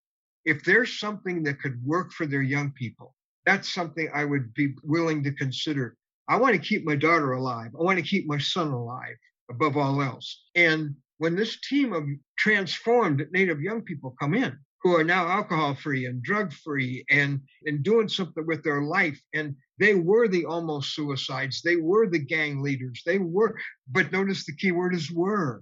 if 0.46 0.64
there's 0.64 1.00
something 1.00 1.44
that 1.44 1.62
could 1.62 1.84
work 1.86 2.12
for 2.12 2.26
their 2.26 2.42
young 2.42 2.72
people, 2.72 3.16
that's 3.46 3.74
something 3.74 4.10
I 4.14 4.26
would 4.26 4.54
be 4.54 4.74
willing 4.84 5.24
to 5.24 5.32
consider. 5.32 5.96
I 6.28 6.38
want 6.38 6.54
to 6.56 6.68
keep 6.68 6.86
my 6.86 6.96
daughter 6.96 7.34
alive. 7.34 7.72
I 7.78 7.84
want 7.84 8.00
to 8.00 8.06
keep 8.06 8.28
my 8.28 8.38
son 8.38 8.70
alive 8.70 9.16
above 9.50 9.78
all 9.78 10.02
else. 10.02 10.44
And 10.56 10.96
when 11.18 11.36
this 11.36 11.60
team 11.62 11.94
of 11.94 12.06
transformed 12.38 13.26
Native 13.32 13.62
young 13.62 13.82
people 13.82 14.16
come 14.20 14.34
in, 14.34 14.58
who 14.84 14.96
are 14.96 15.04
now 15.04 15.28
alcohol 15.28 15.74
free 15.76 16.06
and 16.06 16.22
drug 16.22 16.54
free 16.54 17.06
and, 17.10 17.40
and 17.66 17.84
doing 17.84 18.10
something 18.10 18.46
with 18.46 18.64
their 18.64 18.82
life, 18.82 19.20
and 19.34 19.56
they 19.80 19.96
were 19.96 20.28
the 20.28 20.46
almost 20.46 20.94
suicides, 20.94 21.62
they 21.62 21.78
were 21.78 22.08
the 22.08 22.20
gang 22.20 22.62
leaders, 22.62 23.02
they 23.06 23.18
were, 23.18 23.56
but 23.90 24.12
notice 24.12 24.46
the 24.46 24.56
key 24.56 24.72
word 24.72 24.94
is 24.94 25.12
were. 25.12 25.62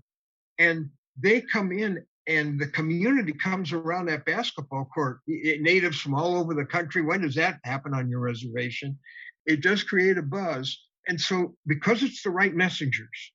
And 0.58 0.90
they 1.20 1.42
come 1.42 1.72
in 1.72 2.04
and 2.28 2.60
the 2.60 2.68
community 2.68 3.34
comes 3.34 3.74
around 3.74 4.08
that 4.08 4.26
basketball 4.26 4.86
court. 4.94 5.20
Natives 5.28 6.00
from 6.00 6.14
all 6.16 6.38
over 6.38 6.54
the 6.54 6.66
country. 6.66 7.02
When 7.02 7.22
does 7.22 7.36
that 7.36 7.60
happen 7.64 7.94
on 7.94 8.10
your 8.10 8.20
reservation? 8.20 8.98
It 9.46 9.62
does 9.62 9.84
create 9.84 10.18
a 10.18 10.22
buzz. 10.22 10.78
And 11.08 11.20
so, 11.20 11.56
because 11.66 12.04
it's 12.04 12.22
the 12.22 12.30
right 12.30 12.54
messengers, 12.54 13.32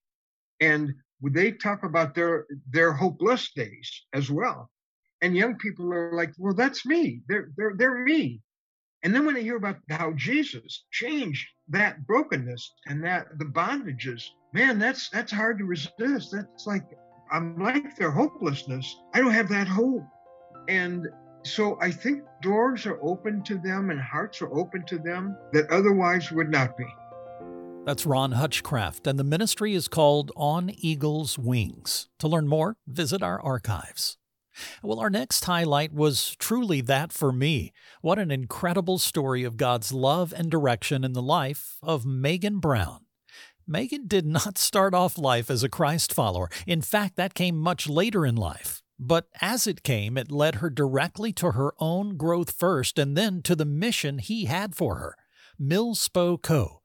and 0.60 0.94
they 1.20 1.50
talk 1.50 1.82
about 1.82 2.14
their 2.14 2.46
their 2.70 2.92
hopeless 2.92 3.50
days 3.54 4.04
as 4.12 4.30
well, 4.30 4.70
and 5.22 5.36
young 5.36 5.56
people 5.56 5.92
are 5.92 6.14
like, 6.14 6.32
"Well, 6.38 6.54
that's 6.54 6.86
me. 6.86 7.22
They're 7.28 7.50
they're 7.56 7.74
they're 7.76 8.04
me." 8.04 8.42
And 9.02 9.14
then 9.14 9.24
when 9.24 9.34
they 9.34 9.42
hear 9.42 9.56
about 9.56 9.76
how 9.90 10.12
Jesus 10.12 10.84
changed 10.90 11.46
that 11.68 12.06
brokenness 12.06 12.72
and 12.86 13.04
that 13.04 13.26
the 13.38 13.44
bondages, 13.44 14.22
man, 14.52 14.78
that's 14.78 15.08
that's 15.10 15.32
hard 15.32 15.58
to 15.58 15.64
resist. 15.64 16.32
That's 16.32 16.66
like 16.66 16.84
I'm 17.30 17.58
like 17.58 17.96
their 17.96 18.10
hopelessness. 18.10 18.96
I 19.14 19.20
don't 19.20 19.32
have 19.32 19.48
that 19.50 19.68
hope. 19.68 20.04
And 20.68 21.06
so 21.44 21.78
I 21.80 21.90
think 21.90 22.22
doors 22.42 22.86
are 22.86 22.98
open 23.02 23.42
to 23.44 23.58
them 23.58 23.90
and 23.90 24.00
hearts 24.00 24.42
are 24.42 24.52
open 24.52 24.84
to 24.86 24.98
them 24.98 25.36
that 25.52 25.70
otherwise 25.70 26.32
would 26.32 26.50
not 26.50 26.76
be. 26.76 26.86
That's 27.84 28.04
Ron 28.04 28.32
Hutchcraft, 28.32 29.06
and 29.06 29.16
the 29.16 29.22
ministry 29.22 29.72
is 29.72 29.86
called 29.86 30.32
On 30.34 30.72
Eagle's 30.76 31.38
Wings. 31.38 32.08
To 32.18 32.26
learn 32.26 32.48
more, 32.48 32.76
visit 32.88 33.22
our 33.22 33.40
archives. 33.40 34.18
Well, 34.82 35.00
our 35.00 35.10
next 35.10 35.44
highlight 35.44 35.92
was 35.92 36.36
truly 36.38 36.80
that 36.82 37.12
for 37.12 37.32
me. 37.32 37.72
What 38.00 38.18
an 38.18 38.30
incredible 38.30 38.98
story 38.98 39.44
of 39.44 39.56
God's 39.56 39.92
love 39.92 40.32
and 40.36 40.50
direction 40.50 41.04
in 41.04 41.12
the 41.12 41.22
life 41.22 41.76
of 41.82 42.06
Megan 42.06 42.58
Brown. 42.58 43.00
Megan 43.66 44.06
did 44.06 44.26
not 44.26 44.58
start 44.58 44.94
off 44.94 45.18
life 45.18 45.50
as 45.50 45.62
a 45.62 45.68
Christ 45.68 46.12
follower. 46.12 46.48
In 46.66 46.80
fact, 46.80 47.16
that 47.16 47.34
came 47.34 47.56
much 47.56 47.88
later 47.88 48.24
in 48.24 48.36
life. 48.36 48.82
But 48.98 49.28
as 49.42 49.66
it 49.66 49.82
came, 49.82 50.16
it 50.16 50.30
led 50.30 50.56
her 50.56 50.70
directly 50.70 51.32
to 51.34 51.52
her 51.52 51.74
own 51.78 52.16
growth 52.16 52.50
first 52.50 52.98
and 52.98 53.16
then 53.16 53.42
to 53.42 53.54
the 53.54 53.66
mission 53.66 54.18
he 54.18 54.46
had 54.46 54.74
for 54.74 54.96
her. 54.96 55.16
Milspo 55.60 56.40
Co. 56.40 56.80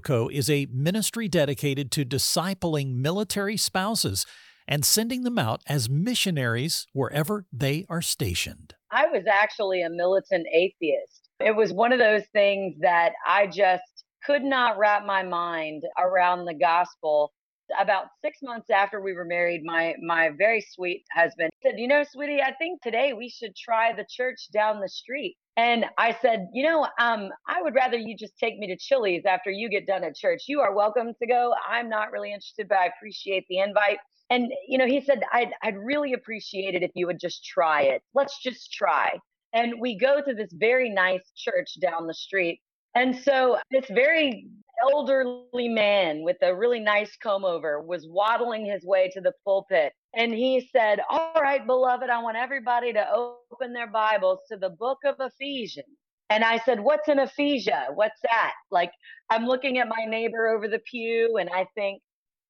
Co. 0.00 0.28
is 0.28 0.48
a 0.48 0.66
ministry 0.72 1.28
dedicated 1.28 1.90
to 1.92 2.04
discipling 2.04 2.94
military 2.94 3.56
spouses 3.58 4.24
and 4.68 4.84
sending 4.84 5.24
them 5.24 5.38
out 5.38 5.62
as 5.66 5.88
missionaries 5.88 6.86
wherever 6.92 7.46
they 7.50 7.86
are 7.88 8.02
stationed. 8.02 8.74
I 8.92 9.06
was 9.06 9.24
actually 9.26 9.82
a 9.82 9.90
militant 9.90 10.46
atheist. 10.52 11.28
It 11.40 11.56
was 11.56 11.72
one 11.72 11.92
of 11.92 11.98
those 11.98 12.24
things 12.32 12.76
that 12.80 13.12
I 13.26 13.46
just 13.46 14.04
could 14.24 14.42
not 14.42 14.78
wrap 14.78 15.06
my 15.06 15.22
mind 15.22 15.82
around 15.98 16.44
the 16.44 16.54
gospel 16.54 17.32
about 17.80 18.06
six 18.24 18.38
months 18.42 18.70
after 18.70 19.00
we 19.00 19.12
were 19.12 19.24
married, 19.24 19.62
my 19.64 19.94
my 20.02 20.30
very 20.36 20.60
sweet 20.60 21.04
husband 21.12 21.50
said, 21.62 21.78
"You 21.78 21.88
know, 21.88 22.02
sweetie, 22.02 22.40
I 22.40 22.54
think 22.54 22.82
today 22.82 23.12
we 23.12 23.28
should 23.28 23.54
try 23.56 23.92
the 23.92 24.06
church 24.08 24.48
down 24.52 24.80
the 24.80 24.88
street." 24.88 25.36
And 25.58 25.86
I 25.98 26.16
said, 26.22 26.48
"You 26.54 26.62
know, 26.62 26.86
um, 27.00 27.30
I 27.48 27.60
would 27.60 27.74
rather 27.74 27.98
you 27.98 28.16
just 28.16 28.38
take 28.38 28.58
me 28.58 28.68
to 28.68 28.76
Chili's 28.76 29.24
after 29.26 29.50
you 29.50 29.68
get 29.68 29.86
done 29.86 30.04
at 30.04 30.16
church. 30.16 30.44
You 30.46 30.60
are 30.60 30.72
welcome 30.72 31.12
to 31.20 31.26
go. 31.26 31.52
I'm 31.68 31.88
not 31.88 32.12
really 32.12 32.32
interested, 32.32 32.68
but 32.68 32.78
I 32.78 32.86
appreciate 32.86 33.44
the 33.48 33.58
invite." 33.58 33.98
And 34.30 34.52
you 34.68 34.78
know, 34.78 34.86
he 34.86 35.00
said, 35.00 35.22
"I'd 35.32 35.50
I'd 35.62 35.76
really 35.76 36.12
appreciate 36.14 36.74
it 36.76 36.82
if 36.84 36.92
you 36.94 37.08
would 37.08 37.20
just 37.20 37.44
try 37.44 37.82
it. 37.82 38.02
Let's 38.14 38.40
just 38.40 38.72
try." 38.72 39.18
And 39.52 39.80
we 39.80 39.98
go 39.98 40.22
to 40.22 40.34
this 40.34 40.52
very 40.52 40.90
nice 40.90 41.32
church 41.36 41.80
down 41.80 42.06
the 42.06 42.14
street 42.14 42.60
and 42.94 43.16
so 43.16 43.58
this 43.70 43.86
very 43.90 44.48
elderly 44.82 45.68
man 45.68 46.22
with 46.22 46.36
a 46.42 46.54
really 46.54 46.80
nice 46.80 47.16
comb 47.22 47.44
over 47.44 47.80
was 47.80 48.06
waddling 48.08 48.66
his 48.66 48.84
way 48.84 49.10
to 49.14 49.20
the 49.20 49.32
pulpit. 49.44 49.92
And 50.14 50.32
he 50.32 50.68
said, 50.72 51.00
All 51.08 51.34
right, 51.40 51.66
beloved, 51.66 52.10
I 52.10 52.22
want 52.22 52.36
everybody 52.36 52.92
to 52.92 53.06
open 53.10 53.72
their 53.72 53.90
Bibles 53.90 54.40
to 54.50 54.56
the 54.56 54.70
book 54.70 54.98
of 55.04 55.16
Ephesians. 55.20 55.86
And 56.30 56.44
I 56.44 56.58
said, 56.58 56.80
What's 56.80 57.08
an 57.08 57.18
Ephesia? 57.18 57.86
What's 57.94 58.20
that? 58.22 58.52
Like, 58.70 58.92
I'm 59.30 59.46
looking 59.46 59.78
at 59.78 59.88
my 59.88 60.04
neighbor 60.06 60.48
over 60.48 60.68
the 60.68 60.80
pew 60.90 61.36
and 61.38 61.50
I 61.50 61.66
think, 61.74 62.00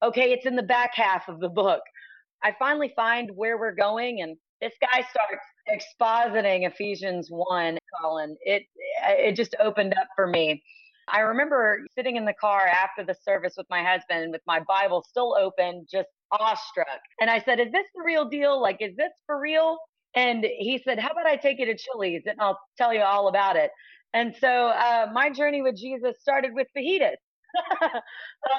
Okay, 0.03 0.33
it's 0.33 0.47
in 0.47 0.57
the 0.57 0.63
back 0.63 0.93
half 0.95 1.29
of 1.29 1.41
the 1.41 1.49
book. 1.49 1.83
I 2.43 2.55
finally 2.59 2.93
find 2.95 3.31
where 3.35 3.59
we're 3.59 3.75
going 3.75 4.21
and 4.23 4.37
this 4.61 4.75
guy 4.81 5.05
starts 5.11 5.45
expositing 5.71 6.67
Ephesians 6.67 7.29
1, 7.31 7.79
Colin. 8.01 8.37
It 8.41 8.65
it 9.03 9.37
just 9.37 9.55
opened 9.61 9.95
up 9.95 10.09
for 10.17 10.27
me. 10.27 10.63
I 11.13 11.21
remember 11.21 11.81
sitting 11.95 12.17
in 12.17 12.25
the 12.25 12.35
car 12.35 12.67
after 12.67 13.05
the 13.05 13.15
service 13.25 13.55
with 13.57 13.67
my 13.71 13.83
husband 13.85 14.33
with 14.33 14.43
my 14.47 14.61
Bible 14.61 15.05
still 15.09 15.37
open, 15.39 15.87
just 15.91 16.09
awestruck. 16.33 17.01
And 17.21 17.31
I 17.31 17.41
said, 17.41 17.61
Is 17.61 17.73
this 17.73 17.87
the 17.95 18.03
real 18.05 18.29
deal? 18.29 18.61
Like, 18.61 18.79
is 18.81 18.97
this 18.97 19.13
for 19.27 19.41
real? 19.41 19.79
And 20.15 20.45
he 20.45 20.81
said, 20.85 20.99
How 20.99 21.11
about 21.11 21.27
I 21.27 21.37
take 21.37 21.59
you 21.59 21.67
to 21.67 21.77
Chili's 21.77 22.23
and 22.27 22.41
I'll 22.41 22.59
tell 22.79 22.95
you 22.95 23.03
all 23.03 23.29
about 23.29 23.57
it. 23.57 23.71
And 24.15 24.35
so 24.41 24.49
uh, 24.69 25.09
my 25.13 25.31
journey 25.31 25.63
with 25.63 25.77
Jesus 25.77 26.17
started 26.21 26.53
with 26.55 26.69
fajitas. 26.77 27.17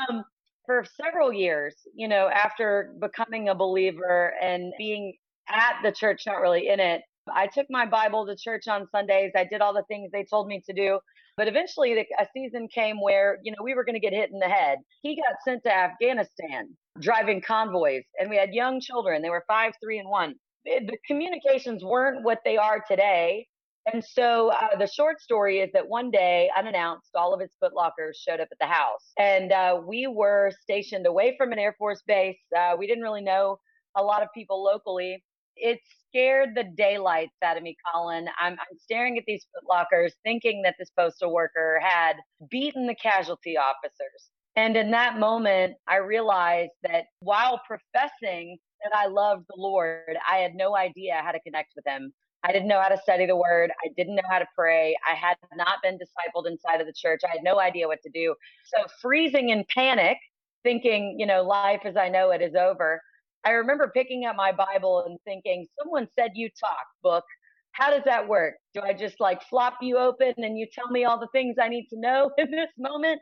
um, 0.09 0.23
for 0.65 0.85
several 1.01 1.33
years, 1.33 1.75
you 1.95 2.07
know, 2.07 2.29
after 2.29 2.93
becoming 3.01 3.49
a 3.49 3.55
believer 3.55 4.33
and 4.41 4.73
being 4.77 5.13
at 5.49 5.75
the 5.83 5.91
church, 5.91 6.23
not 6.27 6.41
really 6.41 6.67
in 6.69 6.79
it. 6.79 7.01
I 7.33 7.47
took 7.47 7.67
my 7.69 7.85
Bible 7.85 8.25
to 8.27 8.35
church 8.35 8.67
on 8.67 8.87
Sundays. 8.91 9.31
I 9.35 9.45
did 9.45 9.61
all 9.61 9.73
the 9.73 9.83
things 9.87 10.11
they 10.11 10.25
told 10.25 10.47
me 10.47 10.61
to 10.67 10.73
do. 10.73 10.99
But 11.39 11.47
eventually, 11.47 11.97
a 11.97 12.27
season 12.33 12.67
came 12.67 12.99
where, 12.99 13.37
you 13.43 13.53
know, 13.53 13.63
we 13.63 13.73
were 13.73 13.85
going 13.85 13.93
to 13.93 14.01
get 14.01 14.11
hit 14.11 14.29
in 14.29 14.39
the 14.39 14.49
head. 14.49 14.79
He 15.03 15.15
got 15.15 15.37
sent 15.47 15.63
to 15.63 15.73
Afghanistan 15.73 16.75
driving 16.99 17.39
convoys, 17.39 18.03
and 18.19 18.29
we 18.29 18.35
had 18.35 18.49
young 18.53 18.81
children. 18.81 19.21
They 19.21 19.29
were 19.29 19.45
five, 19.47 19.71
three, 19.81 19.99
and 19.99 20.09
one. 20.09 20.35
The 20.65 20.97
communications 21.07 21.81
weren't 21.81 22.25
what 22.25 22.39
they 22.43 22.57
are 22.57 22.83
today. 22.85 23.47
And 23.93 24.03
so 24.03 24.49
uh, 24.49 24.75
the 24.77 24.87
short 24.87 25.21
story 25.21 25.59
is 25.59 25.69
that 25.71 25.87
one 25.87 26.11
day, 26.11 26.49
unannounced, 26.57 27.11
all 27.15 27.33
of 27.33 27.39
his 27.39 27.51
footlockers 27.63 28.15
showed 28.17 28.41
up 28.41 28.49
at 28.51 28.59
the 28.59 28.67
house. 28.67 29.13
And 29.17 29.53
uh, 29.53 29.79
we 29.87 30.07
were 30.07 30.51
stationed 30.61 31.07
away 31.07 31.35
from 31.37 31.53
an 31.53 31.57
Air 31.57 31.73
Force 31.79 32.03
base. 32.05 32.35
Uh, 32.53 32.75
we 32.77 32.85
didn't 32.85 33.03
really 33.03 33.23
know 33.23 33.59
a 33.95 34.03
lot 34.03 34.23
of 34.23 34.27
people 34.35 34.61
locally 34.61 35.23
it 35.59 35.79
scared 36.09 36.55
the 36.55 36.65
daylights 36.75 37.35
out 37.43 37.57
of 37.57 37.63
me, 37.63 37.75
Colin. 37.93 38.27
I'm, 38.39 38.53
I'm 38.53 38.77
staring 38.77 39.17
at 39.17 39.23
these 39.27 39.45
footlockers, 39.55 40.11
thinking 40.23 40.61
that 40.63 40.75
this 40.79 40.91
postal 40.97 41.33
worker 41.33 41.79
had 41.81 42.13
beaten 42.49 42.87
the 42.87 42.95
casualty 42.95 43.57
officers. 43.57 44.29
And 44.55 44.75
in 44.75 44.91
that 44.91 45.19
moment, 45.19 45.75
I 45.87 45.97
realized 45.97 46.71
that 46.83 47.05
while 47.21 47.61
professing 47.65 48.57
that 48.83 48.95
I 48.95 49.07
loved 49.07 49.45
the 49.49 49.61
Lord, 49.61 50.17
I 50.29 50.37
had 50.37 50.55
no 50.55 50.75
idea 50.75 51.21
how 51.23 51.31
to 51.31 51.39
connect 51.41 51.73
with 51.75 51.85
Him. 51.85 52.11
I 52.43 52.51
didn't 52.51 52.69
know 52.69 52.81
how 52.81 52.89
to 52.89 52.97
study 52.97 53.25
the 53.25 53.35
word. 53.35 53.71
I 53.85 53.89
didn't 53.97 54.15
know 54.15 54.23
how 54.29 54.39
to 54.39 54.47
pray. 54.55 54.95
I 55.09 55.13
had 55.13 55.35
not 55.55 55.81
been 55.83 55.97
discipled 55.97 56.47
inside 56.47 56.79
of 56.79 56.87
the 56.87 56.93
church. 56.93 57.21
I 57.25 57.29
had 57.29 57.43
no 57.43 57.59
idea 57.59 57.87
what 57.87 58.01
to 58.03 58.09
do. 58.09 58.33
So, 58.65 58.85
freezing 59.01 59.49
in 59.49 59.65
panic, 59.73 60.17
thinking, 60.63 61.17
you 61.19 61.25
know, 61.25 61.43
life 61.43 61.81
as 61.83 61.97
I 61.97 62.09
know 62.09 62.31
it 62.31 62.41
is 62.41 62.55
over, 62.55 63.01
I 63.45 63.51
remember 63.51 63.91
picking 63.93 64.25
up 64.25 64.35
my 64.35 64.51
Bible 64.51 65.03
and 65.07 65.17
thinking, 65.25 65.65
someone 65.81 66.07
said 66.17 66.31
you 66.35 66.49
talk, 66.59 66.85
book. 67.03 67.23
How 67.71 67.91
does 67.91 68.03
that 68.05 68.27
work? 68.27 68.55
Do 68.73 68.81
I 68.81 68.93
just 68.93 69.19
like 69.19 69.41
flop 69.43 69.75
you 69.81 69.97
open 69.97 70.33
and 70.37 70.57
you 70.57 70.67
tell 70.73 70.89
me 70.89 71.05
all 71.05 71.19
the 71.19 71.29
things 71.31 71.55
I 71.61 71.69
need 71.69 71.87
to 71.89 71.99
know 71.99 72.31
in 72.37 72.51
this 72.51 72.71
moment? 72.77 73.21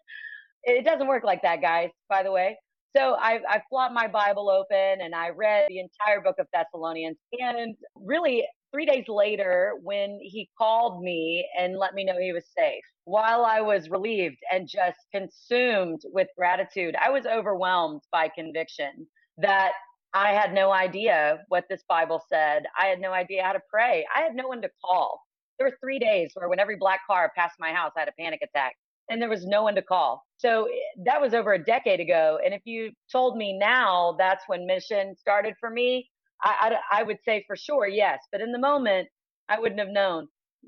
It 0.64 0.86
doesn't 0.86 1.08
work 1.08 1.24
like 1.24 1.42
that, 1.44 1.62
guys, 1.62 1.90
by 2.10 2.24
the 2.24 2.32
way. 2.32 2.58
So 2.96 3.16
I, 3.20 3.40
I 3.48 3.62
flopped 3.70 3.94
my 3.94 4.08
Bible 4.08 4.50
open 4.50 5.02
and 5.02 5.14
I 5.14 5.30
read 5.30 5.66
the 5.70 5.80
entire 5.80 6.22
book 6.22 6.38
of 6.40 6.48
Thessalonians. 6.52 7.18
And 7.40 7.76
really, 7.96 8.44
three 8.74 8.86
days 8.86 9.06
later, 9.08 9.74
when 9.84 10.18
he 10.22 10.50
called 10.58 11.04
me 11.04 11.48
and 11.60 11.78
let 11.78 11.94
me 11.94 12.04
know 12.04 12.18
he 12.20 12.34
was 12.34 12.46
safe, 12.58 12.84
while 13.04 13.46
I 13.46 13.62
was 13.62 13.90
relieved 13.90 14.38
and 14.52 14.68
just 14.68 14.98
consumed 15.14 16.02
with 16.06 16.28
gratitude, 16.38 16.96
I 17.00 17.10
was 17.12 17.26
overwhelmed 17.26 18.02
by 18.12 18.30
conviction 18.30 19.08
that 19.38 19.74
I 20.14 20.32
had 20.34 20.54
no 20.54 20.72
idea 20.72 21.40
what 21.50 21.66
this 21.70 21.84
Bible 21.88 22.22
said. 22.30 22.64
I 22.82 22.88
had 22.88 23.00
no 23.00 23.12
idea 23.12 23.44
how 23.44 23.54
to 23.54 23.62
pray. 23.70 24.06
I 24.16 24.22
had 24.22 24.36
no 24.36 24.48
one 24.48 24.62
to 24.62 24.70
call. 24.84 25.22
There 25.60 25.68
were 25.68 25.78
three 25.82 26.00
days 26.00 26.32
where 26.34 26.50
when 26.50 26.60
every 26.60 26.78
black 26.78 27.02
car 27.08 27.32
passed 27.36 27.56
my 27.60 27.72
house, 27.74 27.92
I 27.96 28.02
had 28.02 28.10
a 28.10 28.14
panic 28.20 28.42
attack 28.44 28.76
and 29.10 29.22
there 29.22 29.30
was 29.30 29.46
no 29.46 29.64
one 29.64 29.76
to 29.76 29.82
call. 29.82 30.26
So 30.38 30.66
eh, 30.66 31.04
that 31.06 31.22
was 31.22 31.34
over 31.34 31.54
a 31.54 31.64
decade 31.64 32.00
ago. 32.00 32.40
And 32.44 32.54
if 32.54 32.62
you 32.66 32.92
told 33.12 33.38
me 33.38 33.58
now 33.58 34.16
that's 34.18 34.44
when 34.48 34.66
mission 34.66 35.16
started 35.18 35.56
for 35.60 35.70
me, 35.70 36.10
I, 36.44 36.78
I, 36.92 37.00
I 37.02 37.04
would 37.04 37.18
say 37.26 37.44
for 37.48 37.56
sure, 37.56 37.88
yes. 37.88 38.20
But 38.32 38.42
in 38.42 38.52
the 38.52 38.60
moment, 38.60 39.08
I 39.50 39.60
wouldn't 39.60 39.80
have 39.80 39.90
known. 39.90 40.28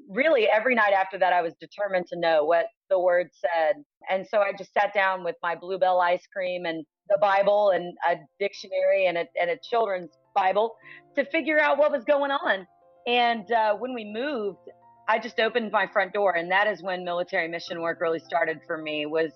really 0.09 0.47
every 0.47 0.75
night 0.75 0.93
after 0.93 1.17
that, 1.19 1.33
I 1.33 1.41
was 1.41 1.53
determined 1.59 2.07
to 2.07 2.19
know 2.19 2.43
what 2.45 2.65
the 2.89 2.99
word 2.99 3.29
said. 3.33 3.83
And 4.09 4.25
so 4.27 4.39
I 4.39 4.51
just 4.57 4.73
sat 4.73 4.93
down 4.93 5.23
with 5.23 5.35
my 5.41 5.55
Blue 5.55 5.77
Bell 5.77 5.99
ice 5.99 6.27
cream 6.33 6.65
and 6.65 6.85
the 7.09 7.17
Bible 7.19 7.71
and 7.71 7.95
a 8.09 8.15
dictionary 8.39 9.07
and 9.07 9.17
a, 9.17 9.25
and 9.39 9.49
a 9.49 9.57
children's 9.69 10.11
Bible 10.35 10.75
to 11.15 11.25
figure 11.25 11.59
out 11.59 11.77
what 11.77 11.91
was 11.91 12.03
going 12.03 12.31
on. 12.31 12.67
And 13.07 13.51
uh, 13.51 13.75
when 13.75 13.93
we 13.93 14.05
moved, 14.05 14.59
I 15.07 15.17
just 15.17 15.39
opened 15.39 15.71
my 15.71 15.87
front 15.87 16.13
door, 16.13 16.35
and 16.35 16.51
that 16.51 16.67
is 16.67 16.83
when 16.83 17.03
military 17.03 17.47
mission 17.47 17.81
work 17.81 17.99
really 17.99 18.19
started 18.19 18.59
for 18.67 18.77
me. 18.77 19.07
Was 19.07 19.31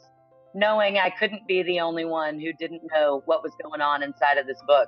knowing 0.54 0.98
I 0.98 1.10
couldn't 1.10 1.48
be 1.48 1.64
the 1.64 1.80
only 1.80 2.06
one 2.06 2.40
who 2.40 2.54
didn't 2.54 2.84
know 2.94 3.24
what 3.26 3.42
was 3.42 3.54
going 3.62 3.82
on 3.82 4.04
inside 4.04 4.38
of 4.38 4.46
this 4.46 4.62
book. 4.68 4.88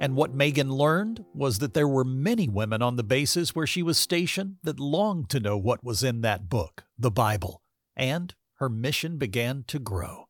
And 0.00 0.14
what 0.14 0.34
Megan 0.34 0.70
learned 0.70 1.24
was 1.32 1.58
that 1.60 1.72
there 1.72 1.88
were 1.88 2.04
many 2.04 2.48
women 2.48 2.82
on 2.82 2.96
the 2.96 3.02
bases 3.02 3.54
where 3.54 3.66
she 3.66 3.82
was 3.82 3.98
stationed 3.98 4.56
that 4.62 4.78
longed 4.78 5.30
to 5.30 5.40
know 5.40 5.56
what 5.56 5.82
was 5.82 6.02
in 6.02 6.20
that 6.20 6.50
book, 6.50 6.84
the 6.98 7.10
Bible, 7.10 7.62
and 7.96 8.34
her 8.56 8.68
mission 8.68 9.18
began 9.18 9.64
to 9.68 9.78
grow. 9.78 10.28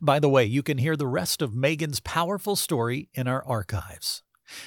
By 0.00 0.18
the 0.18 0.28
way, 0.28 0.44
you 0.44 0.62
can 0.62 0.78
hear 0.78 0.96
the 0.96 1.06
rest 1.06 1.42
of 1.42 1.54
Megan's 1.54 2.00
powerful 2.00 2.56
story 2.56 3.08
in 3.14 3.26
our 3.26 3.44
archives. 3.44 4.22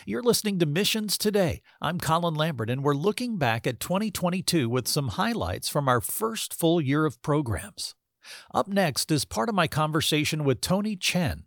You're 0.06 0.24
listening 0.24 0.58
to 0.60 0.66
Missions 0.66 1.18
Today. 1.18 1.62
I'm 1.82 2.00
Colin 2.00 2.34
Lambert, 2.34 2.70
and 2.70 2.84
we're 2.84 2.96
looking 2.96 3.38
back 3.38 3.68
at 3.68 3.80
2022 3.80 4.68
with 4.70 4.88
some 4.88 5.10
highlights 5.10 5.70
from 5.70 5.88
our 5.88 6.02
first 6.02 6.54
full 6.54 6.82
year 6.82 7.06
of 7.06 7.22
programs. 7.22 7.94
Up 8.54 8.68
next 8.68 9.12
is 9.12 9.26
part 9.26 9.50
of 9.50 9.56
my 9.56 9.68
conversation 9.68 10.44
with 10.44 10.62
Tony 10.62 10.96
Chen. 10.96 11.44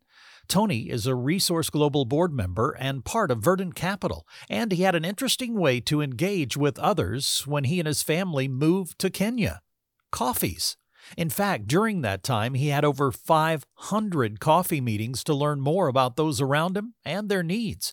Tony 0.46 0.88
is 0.88 1.06
a 1.06 1.14
Resource 1.14 1.68
Global 1.68 2.04
board 2.04 2.32
member 2.32 2.70
and 2.78 3.04
part 3.04 3.30
of 3.30 3.42
Verdant 3.42 3.74
Capital, 3.74 4.26
and 4.48 4.72
he 4.72 4.82
had 4.82 4.94
an 4.94 5.04
interesting 5.04 5.54
way 5.54 5.80
to 5.80 6.00
engage 6.00 6.56
with 6.56 6.78
others 6.78 7.42
when 7.46 7.64
he 7.64 7.80
and 7.80 7.86
his 7.86 8.02
family 8.02 8.48
moved 8.48 8.98
to 9.00 9.10
Kenya. 9.10 9.60
Coffees. 10.10 10.76
In 11.16 11.30
fact, 11.30 11.66
during 11.66 12.02
that 12.02 12.22
time, 12.22 12.54
he 12.54 12.68
had 12.68 12.84
over 12.84 13.10
500 13.10 14.40
coffee 14.40 14.80
meetings 14.80 15.24
to 15.24 15.34
learn 15.34 15.60
more 15.60 15.88
about 15.88 16.16
those 16.16 16.40
around 16.40 16.76
him 16.76 16.94
and 17.04 17.28
their 17.28 17.42
needs. 17.42 17.92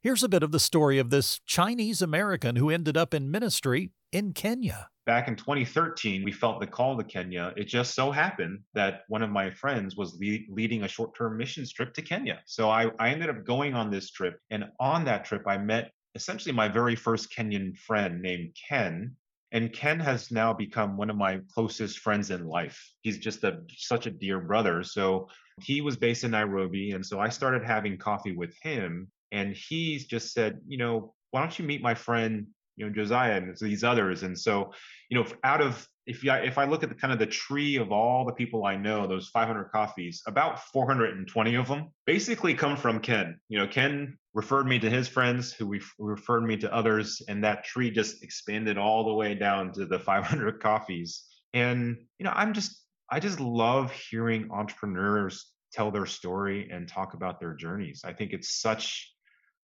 Here's 0.00 0.22
a 0.22 0.28
bit 0.28 0.42
of 0.42 0.52
the 0.52 0.60
story 0.60 0.98
of 0.98 1.10
this 1.10 1.40
Chinese 1.46 2.02
American 2.02 2.56
who 2.56 2.70
ended 2.70 2.96
up 2.96 3.12
in 3.12 3.30
ministry 3.30 3.90
in 4.12 4.32
Kenya. 4.32 4.88
Back 5.04 5.28
in 5.28 5.36
2013, 5.36 6.24
we 6.24 6.32
felt 6.32 6.60
the 6.60 6.66
call 6.66 6.96
to 6.96 7.04
Kenya. 7.04 7.52
It 7.56 7.64
just 7.64 7.94
so 7.94 8.10
happened 8.10 8.60
that 8.74 9.02
one 9.08 9.22
of 9.22 9.30
my 9.30 9.50
friends 9.50 9.96
was 9.96 10.16
le- 10.20 10.46
leading 10.48 10.82
a 10.82 10.88
short 10.88 11.16
term 11.16 11.36
missions 11.36 11.72
trip 11.72 11.94
to 11.94 12.02
Kenya. 12.02 12.40
So 12.44 12.70
I, 12.70 12.90
I 12.98 13.10
ended 13.10 13.30
up 13.30 13.44
going 13.44 13.74
on 13.74 13.90
this 13.90 14.10
trip. 14.10 14.40
And 14.50 14.64
on 14.80 15.04
that 15.04 15.24
trip, 15.24 15.42
I 15.46 15.58
met 15.58 15.92
essentially 16.14 16.52
my 16.52 16.68
very 16.68 16.96
first 16.96 17.32
Kenyan 17.32 17.76
friend 17.76 18.20
named 18.20 18.56
Ken. 18.68 19.14
And 19.52 19.72
Ken 19.72 20.00
has 20.00 20.30
now 20.30 20.52
become 20.52 20.96
one 20.96 21.10
of 21.10 21.16
my 21.16 21.40
closest 21.54 22.00
friends 22.00 22.30
in 22.30 22.46
life. 22.46 22.92
He's 23.02 23.18
just 23.18 23.44
a 23.44 23.60
such 23.76 24.06
a 24.06 24.10
dear 24.10 24.40
brother. 24.40 24.82
So 24.82 25.28
he 25.62 25.80
was 25.80 25.96
based 25.96 26.24
in 26.24 26.32
Nairobi. 26.32 26.90
And 26.92 27.04
so 27.04 27.20
I 27.20 27.28
started 27.28 27.64
having 27.64 27.96
coffee 27.96 28.36
with 28.36 28.54
him 28.60 29.10
and 29.32 29.56
he's 29.56 30.06
just 30.06 30.32
said, 30.32 30.60
you 30.66 30.78
know, 30.78 31.14
why 31.30 31.40
don't 31.40 31.58
you 31.58 31.64
meet 31.64 31.82
my 31.82 31.94
friend, 31.94 32.46
you 32.76 32.86
know, 32.86 32.92
Josiah 32.92 33.36
and 33.36 33.56
these 33.60 33.84
others? 33.84 34.22
And 34.22 34.38
so, 34.38 34.72
you 35.10 35.18
know, 35.18 35.26
out 35.44 35.60
of 35.60 35.86
if 36.06 36.22
you, 36.22 36.32
if 36.32 36.56
I 36.56 36.64
look 36.64 36.82
at 36.82 36.88
the 36.88 36.94
kind 36.94 37.12
of 37.12 37.18
the 37.18 37.26
tree 37.26 37.76
of 37.76 37.90
all 37.90 38.24
the 38.24 38.32
people 38.32 38.64
I 38.64 38.76
know, 38.76 39.06
those 39.06 39.28
500 39.28 39.70
coffees, 39.70 40.22
about 40.26 40.62
420 40.68 41.54
of 41.56 41.66
them 41.66 41.90
basically 42.06 42.54
come 42.54 42.76
from 42.76 43.00
Ken. 43.00 43.40
You 43.48 43.58
know, 43.58 43.66
Ken 43.66 44.16
referred 44.32 44.66
me 44.66 44.78
to 44.78 44.88
his 44.88 45.08
friends, 45.08 45.52
who 45.52 45.78
referred 45.98 46.44
me 46.44 46.56
to 46.58 46.72
others, 46.72 47.22
and 47.28 47.42
that 47.42 47.64
tree 47.64 47.90
just 47.90 48.22
expanded 48.22 48.78
all 48.78 49.04
the 49.04 49.14
way 49.14 49.34
down 49.34 49.72
to 49.72 49.86
the 49.86 49.98
500 49.98 50.60
coffees. 50.62 51.24
And 51.52 51.96
you 52.18 52.24
know, 52.24 52.32
I'm 52.34 52.54
just 52.54 52.80
I 53.10 53.20
just 53.20 53.40
love 53.40 53.92
hearing 53.92 54.50
entrepreneurs 54.50 55.52
tell 55.72 55.90
their 55.90 56.06
story 56.06 56.68
and 56.70 56.88
talk 56.88 57.14
about 57.14 57.40
their 57.40 57.54
journeys. 57.54 58.02
I 58.04 58.12
think 58.12 58.32
it's 58.32 58.60
such 58.60 59.12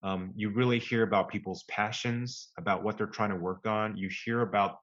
um, 0.03 0.33
you 0.35 0.51
really 0.51 0.81
hear 0.81 1.05
about 1.05 1.29
people's 1.29 1.63
passions, 1.69 2.49
about 2.59 2.83
what 2.83 2.99
they're 2.99 3.07
trying 3.07 3.31
to 3.31 3.37
work 3.37 3.67
on. 3.67 3.97
You 3.97 4.11
hear 4.25 4.41
about 4.41 4.79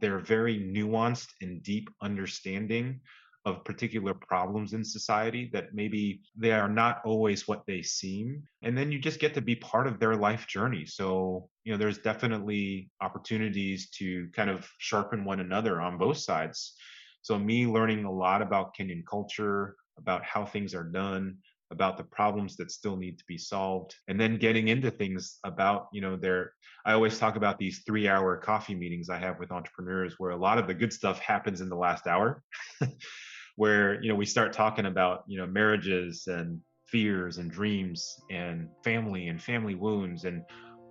their 0.00 0.18
very 0.18 0.58
nuanced 0.58 1.28
and 1.40 1.62
deep 1.62 1.90
understanding 2.00 3.00
of 3.44 3.64
particular 3.64 4.14
problems 4.14 4.72
in 4.72 4.84
society 4.84 5.48
that 5.52 5.74
maybe 5.74 6.20
they 6.36 6.52
are 6.52 6.68
not 6.68 7.00
always 7.04 7.48
what 7.48 7.64
they 7.66 7.82
seem. 7.82 8.42
And 8.62 8.76
then 8.76 8.92
you 8.92 8.98
just 8.98 9.20
get 9.20 9.34
to 9.34 9.40
be 9.40 9.56
part 9.56 9.86
of 9.86 9.98
their 9.98 10.16
life 10.16 10.46
journey. 10.46 10.84
So, 10.84 11.48
you 11.64 11.72
know, 11.72 11.78
there's 11.78 11.98
definitely 11.98 12.90
opportunities 13.00 13.90
to 13.90 14.28
kind 14.34 14.50
of 14.50 14.68
sharpen 14.78 15.24
one 15.24 15.40
another 15.40 15.80
on 15.80 15.98
both 15.98 16.18
sides. 16.18 16.74
So, 17.22 17.38
me 17.38 17.66
learning 17.66 18.04
a 18.04 18.12
lot 18.12 18.42
about 18.42 18.76
Kenyan 18.76 19.04
culture, 19.06 19.76
about 19.96 20.24
how 20.24 20.44
things 20.44 20.74
are 20.74 20.84
done, 20.84 21.38
about 21.70 21.96
the 21.96 22.04
problems 22.04 22.56
that 22.56 22.70
still 22.70 22.96
need 22.96 23.18
to 23.18 23.24
be 23.26 23.38
solved 23.38 23.94
and 24.08 24.20
then 24.20 24.38
getting 24.38 24.68
into 24.68 24.90
things 24.90 25.38
about 25.44 25.88
you 25.92 26.00
know 26.00 26.16
their 26.16 26.52
i 26.86 26.92
always 26.92 27.18
talk 27.18 27.36
about 27.36 27.58
these 27.58 27.82
three 27.86 28.08
hour 28.08 28.36
coffee 28.36 28.74
meetings 28.74 29.10
i 29.10 29.18
have 29.18 29.38
with 29.38 29.52
entrepreneurs 29.52 30.14
where 30.18 30.30
a 30.30 30.36
lot 30.36 30.58
of 30.58 30.66
the 30.66 30.74
good 30.74 30.92
stuff 30.92 31.18
happens 31.20 31.60
in 31.60 31.68
the 31.68 31.76
last 31.76 32.06
hour 32.06 32.42
where 33.56 34.02
you 34.02 34.08
know 34.08 34.14
we 34.14 34.24
start 34.24 34.52
talking 34.52 34.86
about 34.86 35.24
you 35.26 35.38
know 35.38 35.46
marriages 35.46 36.26
and 36.26 36.60
fears 36.86 37.38
and 37.38 37.50
dreams 37.50 38.16
and 38.30 38.68
family 38.82 39.28
and 39.28 39.42
family 39.42 39.74
wounds 39.74 40.24
and 40.24 40.42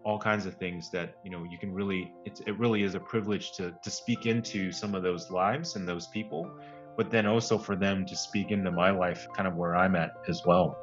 all 0.06 0.20
kinds 0.20 0.46
of 0.46 0.56
things 0.56 0.90
that 0.92 1.16
you 1.26 1.32
know 1.32 1.44
you 1.50 1.58
can 1.58 1.74
really 1.74 2.13
it's, 2.24 2.40
it 2.42 2.58
really 2.60 2.84
is 2.84 2.94
a 2.96 3.00
privilege 3.00 3.52
to 3.54 3.74
to 3.84 3.90
speak 3.90 4.26
into 4.26 4.72
some 4.72 4.94
of 4.96 5.02
those 5.04 5.32
lives 5.32 5.76
and 5.76 5.88
those 5.88 6.08
people 6.08 6.50
but 6.98 7.12
then 7.12 7.26
also 7.26 7.58
for 7.58 7.76
them 7.76 8.06
to 8.08 8.16
speak 8.16 8.52
into 8.52 8.72
my 8.72 8.90
life, 8.90 9.28
kind 9.36 9.48
of 9.48 9.56
where 9.56 9.76
I'm 9.76 9.96
at 9.96 10.12
as 10.28 10.42
well. 10.46 10.78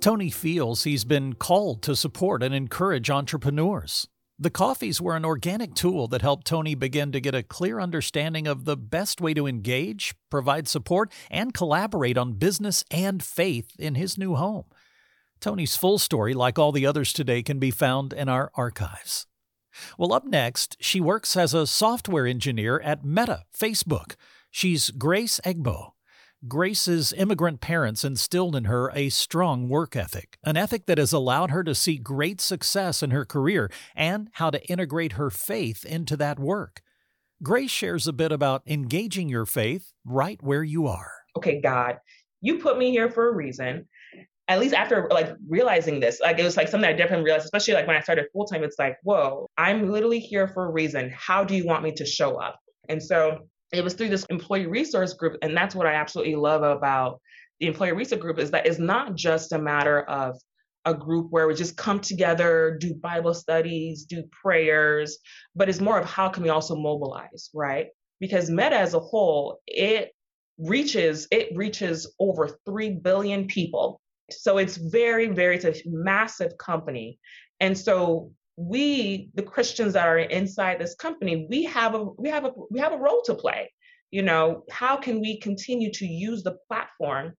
Tony 0.00 0.30
feels 0.30 0.84
he's 0.84 1.04
been 1.04 1.34
called 1.34 1.82
to 1.82 1.94
support 1.94 2.42
and 2.42 2.54
encourage 2.54 3.10
entrepreneurs. 3.10 4.08
The 4.38 4.48
coffees 4.48 5.02
were 5.02 5.16
an 5.16 5.26
organic 5.26 5.74
tool 5.74 6.08
that 6.08 6.22
helped 6.22 6.46
Tony 6.46 6.74
begin 6.74 7.12
to 7.12 7.20
get 7.20 7.34
a 7.34 7.42
clear 7.42 7.78
understanding 7.78 8.46
of 8.46 8.64
the 8.64 8.78
best 8.78 9.20
way 9.20 9.34
to 9.34 9.46
engage, 9.46 10.14
provide 10.30 10.66
support, 10.66 11.12
and 11.30 11.52
collaborate 11.52 12.16
on 12.16 12.32
business 12.32 12.82
and 12.90 13.22
faith 13.22 13.72
in 13.78 13.96
his 13.96 14.16
new 14.16 14.36
home. 14.36 14.64
Tony's 15.40 15.76
full 15.76 15.98
story, 15.98 16.32
like 16.32 16.58
all 16.58 16.72
the 16.72 16.86
others 16.86 17.12
today, 17.12 17.42
can 17.42 17.58
be 17.58 17.70
found 17.70 18.14
in 18.14 18.30
our 18.30 18.50
archives. 18.54 19.26
Well, 19.98 20.14
up 20.14 20.24
next, 20.24 20.78
she 20.80 21.00
works 21.00 21.36
as 21.36 21.52
a 21.52 21.66
software 21.66 22.26
engineer 22.26 22.80
at 22.80 23.04
Meta, 23.04 23.44
Facebook. 23.54 24.14
She's 24.50 24.90
Grace 24.90 25.40
Egbo. 25.44 25.92
Grace's 26.48 27.12
immigrant 27.12 27.60
parents 27.60 28.02
instilled 28.02 28.56
in 28.56 28.64
her 28.64 28.90
a 28.94 29.10
strong 29.10 29.68
work 29.68 29.94
ethic, 29.94 30.38
an 30.42 30.56
ethic 30.56 30.86
that 30.86 30.98
has 30.98 31.12
allowed 31.12 31.50
her 31.50 31.62
to 31.62 31.74
see 31.74 31.98
great 31.98 32.40
success 32.40 33.02
in 33.02 33.10
her 33.10 33.24
career 33.24 33.70
and 33.94 34.28
how 34.32 34.50
to 34.50 34.64
integrate 34.66 35.12
her 35.12 35.30
faith 35.30 35.84
into 35.84 36.16
that 36.16 36.40
work. 36.40 36.82
Grace 37.42 37.70
shares 37.70 38.08
a 38.08 38.12
bit 38.12 38.32
about 38.32 38.62
engaging 38.66 39.28
your 39.28 39.46
faith 39.46 39.92
right 40.04 40.42
where 40.42 40.64
you 40.64 40.86
are. 40.86 41.12
Okay, 41.36 41.60
God, 41.60 41.98
you 42.40 42.58
put 42.58 42.76
me 42.76 42.90
here 42.90 43.08
for 43.08 43.28
a 43.28 43.34
reason. 43.34 43.86
At 44.48 44.58
least 44.58 44.74
after 44.74 45.08
like 45.12 45.32
realizing 45.48 46.00
this, 46.00 46.20
like 46.20 46.40
it 46.40 46.44
was 46.44 46.56
like 46.56 46.66
something 46.66 46.88
I 46.88 46.92
definitely 46.92 47.24
realized, 47.24 47.44
especially 47.44 47.74
like 47.74 47.86
when 47.86 47.96
I 47.96 48.00
started 48.00 48.26
full 48.32 48.46
time, 48.46 48.64
it's 48.64 48.78
like, 48.80 48.96
whoa, 49.04 49.46
I'm 49.56 49.90
literally 49.92 50.18
here 50.18 50.48
for 50.48 50.66
a 50.66 50.70
reason. 50.70 51.12
How 51.14 51.44
do 51.44 51.54
you 51.54 51.64
want 51.64 51.84
me 51.84 51.92
to 51.92 52.04
show 52.04 52.36
up? 52.36 52.58
And 52.88 53.00
so 53.00 53.46
it 53.72 53.84
was 53.84 53.94
through 53.94 54.08
this 54.08 54.24
employee 54.26 54.66
resource 54.66 55.12
group 55.14 55.36
and 55.42 55.56
that's 55.56 55.74
what 55.74 55.86
i 55.86 55.94
absolutely 55.94 56.34
love 56.34 56.62
about 56.62 57.20
the 57.60 57.66
employee 57.66 57.92
resource 57.92 58.20
group 58.20 58.38
is 58.38 58.50
that 58.50 58.66
it's 58.66 58.78
not 58.78 59.14
just 59.14 59.52
a 59.52 59.58
matter 59.58 60.02
of 60.02 60.36
a 60.86 60.94
group 60.94 61.26
where 61.30 61.46
we 61.46 61.54
just 61.54 61.76
come 61.76 62.00
together 62.00 62.76
do 62.80 62.94
bible 62.94 63.34
studies 63.34 64.04
do 64.04 64.22
prayers 64.42 65.18
but 65.54 65.68
it's 65.68 65.80
more 65.80 65.98
of 65.98 66.06
how 66.06 66.28
can 66.28 66.42
we 66.42 66.48
also 66.48 66.74
mobilize 66.74 67.50
right? 67.54 67.88
Because 68.18 68.50
meta 68.50 68.76
as 68.76 68.94
a 68.94 69.00
whole 69.00 69.60
it 69.66 70.12
reaches 70.58 71.26
it 71.30 71.56
reaches 71.56 72.12
over 72.18 72.58
3 72.66 72.90
billion 72.90 73.46
people. 73.46 74.00
So 74.30 74.58
it's 74.58 74.76
very 74.76 75.28
very 75.28 75.56
it's 75.56 75.64
a 75.64 75.82
massive 75.86 76.56
company. 76.58 77.18
And 77.60 77.76
so 77.76 78.32
we 78.56 79.30
the 79.34 79.42
christians 79.42 79.94
that 79.94 80.06
are 80.06 80.18
inside 80.18 80.78
this 80.78 80.94
company 80.94 81.46
we 81.48 81.64
have 81.64 81.94
a 81.94 82.04
we 82.04 82.28
have 82.28 82.44
a 82.44 82.52
we 82.70 82.80
have 82.80 82.92
a 82.92 82.98
role 82.98 83.22
to 83.22 83.34
play. 83.34 83.72
You 84.10 84.22
know 84.22 84.64
how 84.70 84.96
can 84.96 85.20
we 85.20 85.38
continue 85.38 85.90
to 85.92 86.06
use 86.06 86.42
the 86.42 86.58
platform 86.68 87.34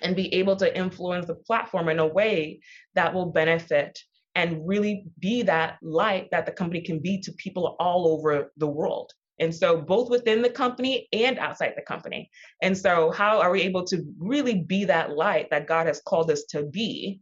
and 0.00 0.16
be 0.16 0.32
able 0.34 0.56
to 0.56 0.76
influence 0.76 1.26
the 1.26 1.34
platform 1.34 1.88
in 1.88 1.98
a 1.98 2.06
way 2.06 2.60
that 2.94 3.12
will 3.12 3.26
benefit 3.26 3.98
and 4.34 4.66
really 4.66 5.04
be 5.18 5.42
that 5.42 5.78
light 5.82 6.28
that 6.30 6.46
the 6.46 6.52
company 6.52 6.80
can 6.80 7.00
be 7.00 7.20
to 7.20 7.32
people 7.32 7.76
all 7.78 8.06
over 8.08 8.52
the 8.56 8.66
world? 8.66 9.12
And 9.40 9.54
so 9.54 9.80
both 9.80 10.08
within 10.08 10.42
the 10.42 10.50
company 10.50 11.08
and 11.12 11.38
outside 11.38 11.74
the 11.76 11.82
company. 11.82 12.30
And 12.62 12.76
so 12.76 13.10
how 13.10 13.40
are 13.40 13.50
we 13.50 13.62
able 13.62 13.84
to 13.84 14.04
really 14.18 14.62
be 14.62 14.86
that 14.86 15.10
light 15.12 15.50
that 15.50 15.68
god 15.68 15.86
has 15.86 16.00
called 16.00 16.30
us 16.30 16.44
to 16.50 16.64
be 16.64 17.20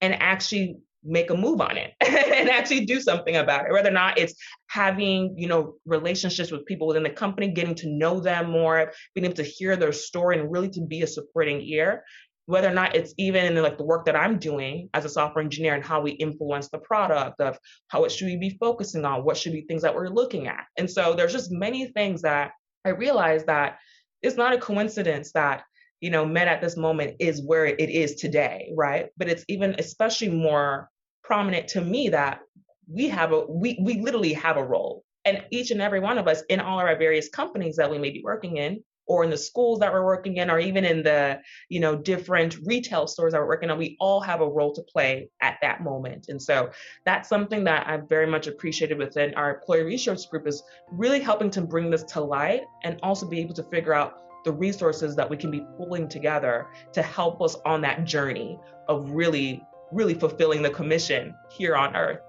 and 0.00 0.14
actually 0.14 0.78
make 1.06 1.30
a 1.30 1.36
move 1.36 1.60
on 1.60 1.76
it 1.76 1.94
and 2.00 2.50
actually 2.50 2.84
do 2.84 3.00
something 3.00 3.36
about 3.36 3.66
it. 3.66 3.72
Whether 3.72 3.88
or 3.88 3.92
not 3.92 4.18
it's 4.18 4.34
having 4.68 5.34
you 5.38 5.48
know 5.48 5.74
relationships 5.84 6.50
with 6.50 6.66
people 6.66 6.86
within 6.86 7.02
the 7.02 7.10
company 7.10 7.52
getting 7.52 7.74
to 7.76 7.88
know 7.88 8.20
them 8.20 8.50
more 8.50 8.92
being 9.14 9.24
able 9.24 9.34
to 9.36 9.42
hear 9.42 9.76
their 9.76 9.92
story 9.92 10.38
and 10.38 10.50
really 10.50 10.70
to 10.70 10.80
be 10.80 11.02
a 11.02 11.06
supporting 11.06 11.60
ear. 11.62 12.04
Whether 12.46 12.68
or 12.68 12.74
not 12.74 12.94
it's 12.94 13.12
even 13.18 13.60
like 13.60 13.76
the 13.76 13.84
work 13.84 14.04
that 14.06 14.14
i'm 14.14 14.38
doing 14.38 14.88
as 14.94 15.04
a 15.04 15.08
software 15.08 15.42
engineer 15.44 15.74
and 15.74 15.84
how 15.84 16.00
we 16.00 16.12
influence 16.12 16.68
the 16.68 16.78
product 16.78 17.40
of 17.40 17.58
how 17.88 18.04
it 18.04 18.12
should 18.12 18.26
we 18.26 18.36
be 18.36 18.56
focusing 18.60 19.04
on 19.04 19.24
what 19.24 19.36
should 19.36 19.52
be 19.52 19.62
things 19.62 19.82
that 19.82 19.94
we're 19.94 20.08
looking 20.08 20.46
at. 20.46 20.64
And 20.76 20.88
so 20.88 21.14
there's 21.14 21.32
just 21.32 21.50
many 21.50 21.86
things 21.88 22.22
that 22.22 22.52
i 22.84 22.90
realized 22.90 23.46
that 23.46 23.78
it's 24.22 24.36
not 24.36 24.52
a 24.52 24.58
coincidence 24.58 25.32
that 25.32 25.64
you 26.00 26.10
know 26.10 26.24
men 26.24 26.48
at 26.48 26.60
this 26.60 26.76
moment 26.76 27.16
is 27.18 27.44
where 27.44 27.66
it 27.66 27.90
is 27.90 28.16
today 28.16 28.72
right? 28.76 29.08
But 29.16 29.28
it's 29.28 29.44
even 29.48 29.74
especially 29.78 30.30
more 30.30 30.88
prominent 31.26 31.66
to 31.68 31.80
me 31.80 32.08
that 32.10 32.40
we 32.88 33.08
have 33.08 33.32
a 33.32 33.44
we 33.46 33.78
we 33.80 34.00
literally 34.00 34.32
have 34.32 34.56
a 34.56 34.64
role. 34.64 35.04
And 35.24 35.42
each 35.50 35.72
and 35.72 35.82
every 35.82 35.98
one 35.98 36.18
of 36.18 36.28
us 36.28 36.42
in 36.48 36.60
all 36.60 36.78
of 36.78 36.86
our 36.86 36.96
various 36.96 37.28
companies 37.28 37.76
that 37.76 37.90
we 37.90 37.98
may 37.98 38.10
be 38.10 38.22
working 38.22 38.58
in 38.58 38.84
or 39.08 39.24
in 39.24 39.30
the 39.30 39.36
schools 39.36 39.80
that 39.80 39.92
we're 39.92 40.04
working 40.04 40.36
in 40.36 40.50
or 40.50 40.60
even 40.60 40.84
in 40.84 41.02
the 41.02 41.40
you 41.68 41.80
know 41.80 41.96
different 41.96 42.56
retail 42.64 43.08
stores 43.08 43.32
that 43.32 43.40
we're 43.40 43.48
working 43.48 43.70
on 43.70 43.78
we 43.78 43.96
all 43.98 44.20
have 44.20 44.40
a 44.40 44.48
role 44.48 44.72
to 44.72 44.82
play 44.82 45.28
at 45.40 45.58
that 45.62 45.82
moment. 45.82 46.26
And 46.28 46.40
so 46.40 46.70
that's 47.04 47.28
something 47.28 47.64
that 47.64 47.88
i've 47.88 48.08
very 48.08 48.26
much 48.26 48.46
appreciated 48.46 48.98
within 48.98 49.34
our 49.34 49.56
employee 49.56 49.82
resource 49.82 50.26
group 50.26 50.46
is 50.46 50.62
really 50.92 51.20
helping 51.20 51.50
to 51.50 51.60
bring 51.60 51.90
this 51.90 52.04
to 52.04 52.20
light 52.20 52.62
and 52.84 53.00
also 53.02 53.26
be 53.26 53.40
able 53.40 53.54
to 53.54 53.64
figure 53.64 53.94
out 53.94 54.22
the 54.44 54.52
resources 54.52 55.16
that 55.16 55.28
we 55.28 55.36
can 55.36 55.50
be 55.50 55.66
pulling 55.76 56.08
together 56.08 56.68
to 56.92 57.02
help 57.02 57.42
us 57.42 57.56
on 57.64 57.80
that 57.80 58.04
journey 58.04 58.60
of 58.88 59.10
really 59.10 59.60
really 59.92 60.14
fulfilling 60.14 60.62
the 60.62 60.70
commission 60.70 61.34
here 61.50 61.76
on 61.76 61.94
earth. 61.94 62.20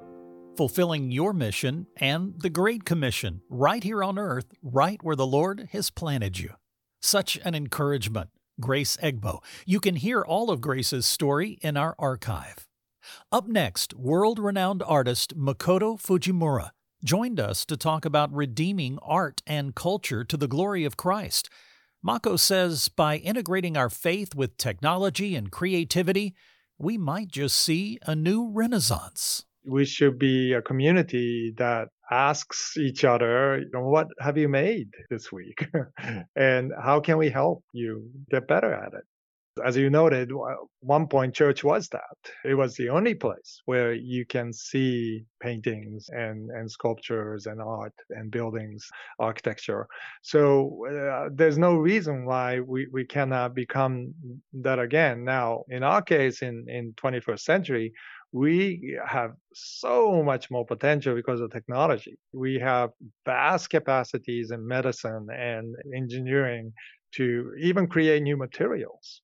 Fulfilling 0.56 1.12
your 1.12 1.34
mission 1.34 1.88
and 1.98 2.34
the 2.40 2.50
Great 2.50 2.84
Commission 2.84 3.42
right 3.50 3.84
here 3.84 4.04
on 4.04 4.18
earth, 4.18 4.48
right 4.62 5.00
where 5.04 5.16
the 5.16 5.28
Lord 5.28 5.70
has 5.72 5.90
planted 5.90 6.40
you. 6.40 6.52
Such 7.02 7.38
an 7.44 7.54
encouragement. 7.56 8.30
Grace 8.60 8.98
Egbo. 8.98 9.44
You 9.66 9.80
can 9.80 9.96
hear 9.96 10.22
all 10.22 10.50
of 10.50 10.62
Grace's 10.62 11.06
story 11.06 11.60
in 11.62 11.78
our 11.78 11.96
archive. 12.00 12.68
Up 13.32 13.48
next, 13.48 13.94
world 13.94 14.40
renowned 14.40 14.82
artist 14.84 15.38
Makoto 15.38 16.02
Fujimura 16.02 16.72
joined 17.04 17.40
us 17.40 17.66
to 17.66 17.78
talk 17.78 18.04
about 18.04 18.34
redeeming 18.34 18.98
art 19.02 19.42
and 19.46 19.76
culture 19.76 20.24
to 20.24 20.36
the 20.36 20.48
glory 20.48 20.84
of 20.86 20.98
Christ. 20.98 21.50
Mako 22.02 22.36
says 22.36 22.90
by 22.90 23.18
integrating 23.18 23.78
our 23.78 23.90
faith 23.90 24.34
with 24.34 24.58
technology 24.58 25.36
and 25.36 25.52
creativity, 25.52 26.34
we 26.78 26.98
might 26.98 27.30
just 27.30 27.58
see 27.58 28.00
a 28.06 28.16
new 28.16 28.50
renaissance. 28.50 29.46
We 29.66 29.86
should 29.86 30.18
be 30.18 30.54
a 30.54 30.62
community 30.62 31.54
that 31.58 31.90
asks 32.10 32.78
each 32.78 33.04
other, 33.04 33.64
what 33.74 34.08
have 34.20 34.38
you 34.38 34.48
made 34.48 34.90
this 35.10 35.32
week? 35.32 35.68
and 36.36 36.72
how 36.82 37.00
can 37.02 37.18
we 37.18 37.30
help 37.30 37.64
you 37.74 38.10
get 38.32 38.48
better 38.48 38.74
at 38.74 38.94
it? 38.94 39.04
As 39.60 39.78
you 39.78 39.90
noted, 39.90 40.32
one 40.82 41.08
point 41.08 41.34
church 41.34 41.64
was 41.64 41.90
that. 41.90 42.18
It 42.46 42.56
was 42.56 42.76
the 42.76 42.90
only 42.90 43.14
place 43.14 43.62
where 43.66 43.94
you 43.94 44.26
can 44.26 44.54
see 44.54 45.26
paintings 45.42 46.10
and, 46.10 46.50
and 46.52 46.70
sculptures 46.70 47.46
and 47.46 47.62
art 47.62 47.94
and 48.10 48.32
buildings, 48.32 48.88
architecture. 49.20 49.88
So 50.22 50.86
uh, 50.90 51.30
there's 51.34 51.58
no 51.58 51.76
reason 51.76 52.26
why 52.26 52.60
we, 52.60 52.88
we 52.92 53.06
cannot 53.06 53.54
become 53.54 54.14
that 54.54 54.80
again. 54.80 55.24
Now, 55.24 55.64
in 55.70 55.84
our 55.84 56.02
case, 56.02 56.42
in, 56.42 56.66
in 56.68 56.94
21st 56.94 57.40
century, 57.40 57.94
we 58.32 58.98
have 59.08 59.32
so 59.54 60.22
much 60.22 60.52
more 60.52 60.66
potential 60.66 61.16
because 61.16 61.40
of 61.42 61.52
technology. 61.52 62.18
We 62.34 62.60
have 62.60 62.92
vast 63.26 63.70
capacities 63.70 64.52
in 64.52 64.68
medicine 64.68 65.28
and 65.32 65.76
engineering 65.96 66.74
to 67.14 67.54
even 67.60 67.88
create 67.88 68.22
new 68.22 68.38
materials. 68.38 69.22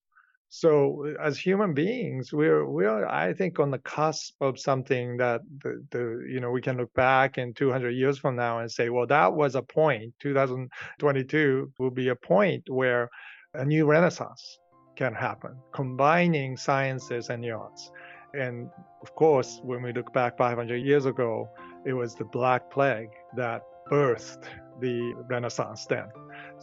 So 0.56 1.12
as 1.20 1.36
human 1.36 1.74
beings, 1.74 2.32
we're 2.32 2.64
we're 2.64 3.04
I 3.06 3.32
think 3.34 3.58
on 3.58 3.72
the 3.72 3.80
cusp 3.80 4.34
of 4.40 4.56
something 4.56 5.16
that 5.16 5.40
the, 5.64 5.84
the 5.90 6.24
you 6.30 6.38
know 6.38 6.52
we 6.52 6.60
can 6.60 6.76
look 6.76 6.94
back 6.94 7.38
in 7.38 7.54
200 7.54 7.90
years 7.90 8.18
from 8.18 8.36
now 8.36 8.60
and 8.60 8.70
say, 8.70 8.88
well, 8.88 9.08
that 9.08 9.34
was 9.34 9.56
a 9.56 9.62
point. 9.62 10.14
2022 10.20 11.72
will 11.80 11.90
be 11.90 12.10
a 12.10 12.14
point 12.14 12.62
where 12.68 13.10
a 13.54 13.64
new 13.64 13.84
renaissance 13.84 14.60
can 14.94 15.12
happen, 15.12 15.56
combining 15.72 16.56
sciences 16.56 17.30
and 17.30 17.42
the 17.42 17.50
arts. 17.50 17.90
And 18.32 18.70
of 19.02 19.12
course, 19.16 19.58
when 19.64 19.82
we 19.82 19.92
look 19.92 20.12
back 20.12 20.38
500 20.38 20.76
years 20.76 21.04
ago, 21.04 21.48
it 21.84 21.94
was 21.94 22.14
the 22.14 22.26
Black 22.26 22.70
Plague 22.70 23.10
that 23.34 23.62
birthed 23.90 24.44
the 24.80 25.14
Renaissance 25.28 25.84
then. 25.86 26.06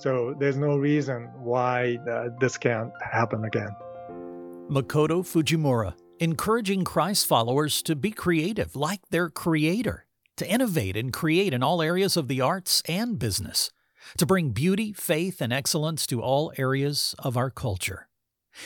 So 0.01 0.33
there's 0.39 0.57
no 0.57 0.77
reason 0.77 1.29
why 1.37 1.99
uh, 2.09 2.29
this 2.39 2.57
can't 2.57 2.91
happen 3.03 3.45
again. 3.45 3.69
Makoto 4.67 5.21
Fujimura, 5.21 5.93
encouraging 6.19 6.83
Christ 6.83 7.27
followers 7.27 7.83
to 7.83 7.95
be 7.95 8.09
creative 8.09 8.75
like 8.75 9.01
their 9.11 9.29
creator, 9.29 10.07
to 10.37 10.49
innovate 10.49 10.97
and 10.97 11.13
create 11.13 11.53
in 11.53 11.61
all 11.61 11.83
areas 11.83 12.17
of 12.17 12.27
the 12.27 12.41
arts 12.41 12.81
and 12.87 13.19
business, 13.19 13.69
to 14.17 14.25
bring 14.25 14.49
beauty, 14.49 14.91
faith, 14.91 15.39
and 15.39 15.53
excellence 15.53 16.07
to 16.07 16.19
all 16.19 16.51
areas 16.57 17.13
of 17.19 17.37
our 17.37 17.51
culture. 17.51 18.07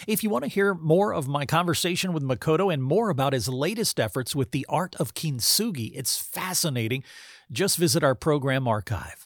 If 0.08 0.24
you 0.24 0.30
want 0.30 0.46
to 0.46 0.50
hear 0.50 0.74
more 0.74 1.14
of 1.14 1.28
my 1.28 1.46
conversation 1.46 2.14
with 2.14 2.24
Makoto 2.24 2.74
and 2.74 2.82
more 2.82 3.10
about 3.10 3.34
his 3.34 3.50
latest 3.50 4.00
efforts 4.00 4.34
with 4.34 4.52
the 4.52 4.66
art 4.70 4.96
of 5.02 5.14
kintsugi, 5.14 5.92
it's 5.96 6.18
fascinating. 6.18 7.04
Just 7.52 7.78
visit 7.78 8.06
our 8.06 8.16
program 8.16 8.70
archive. 8.70 9.25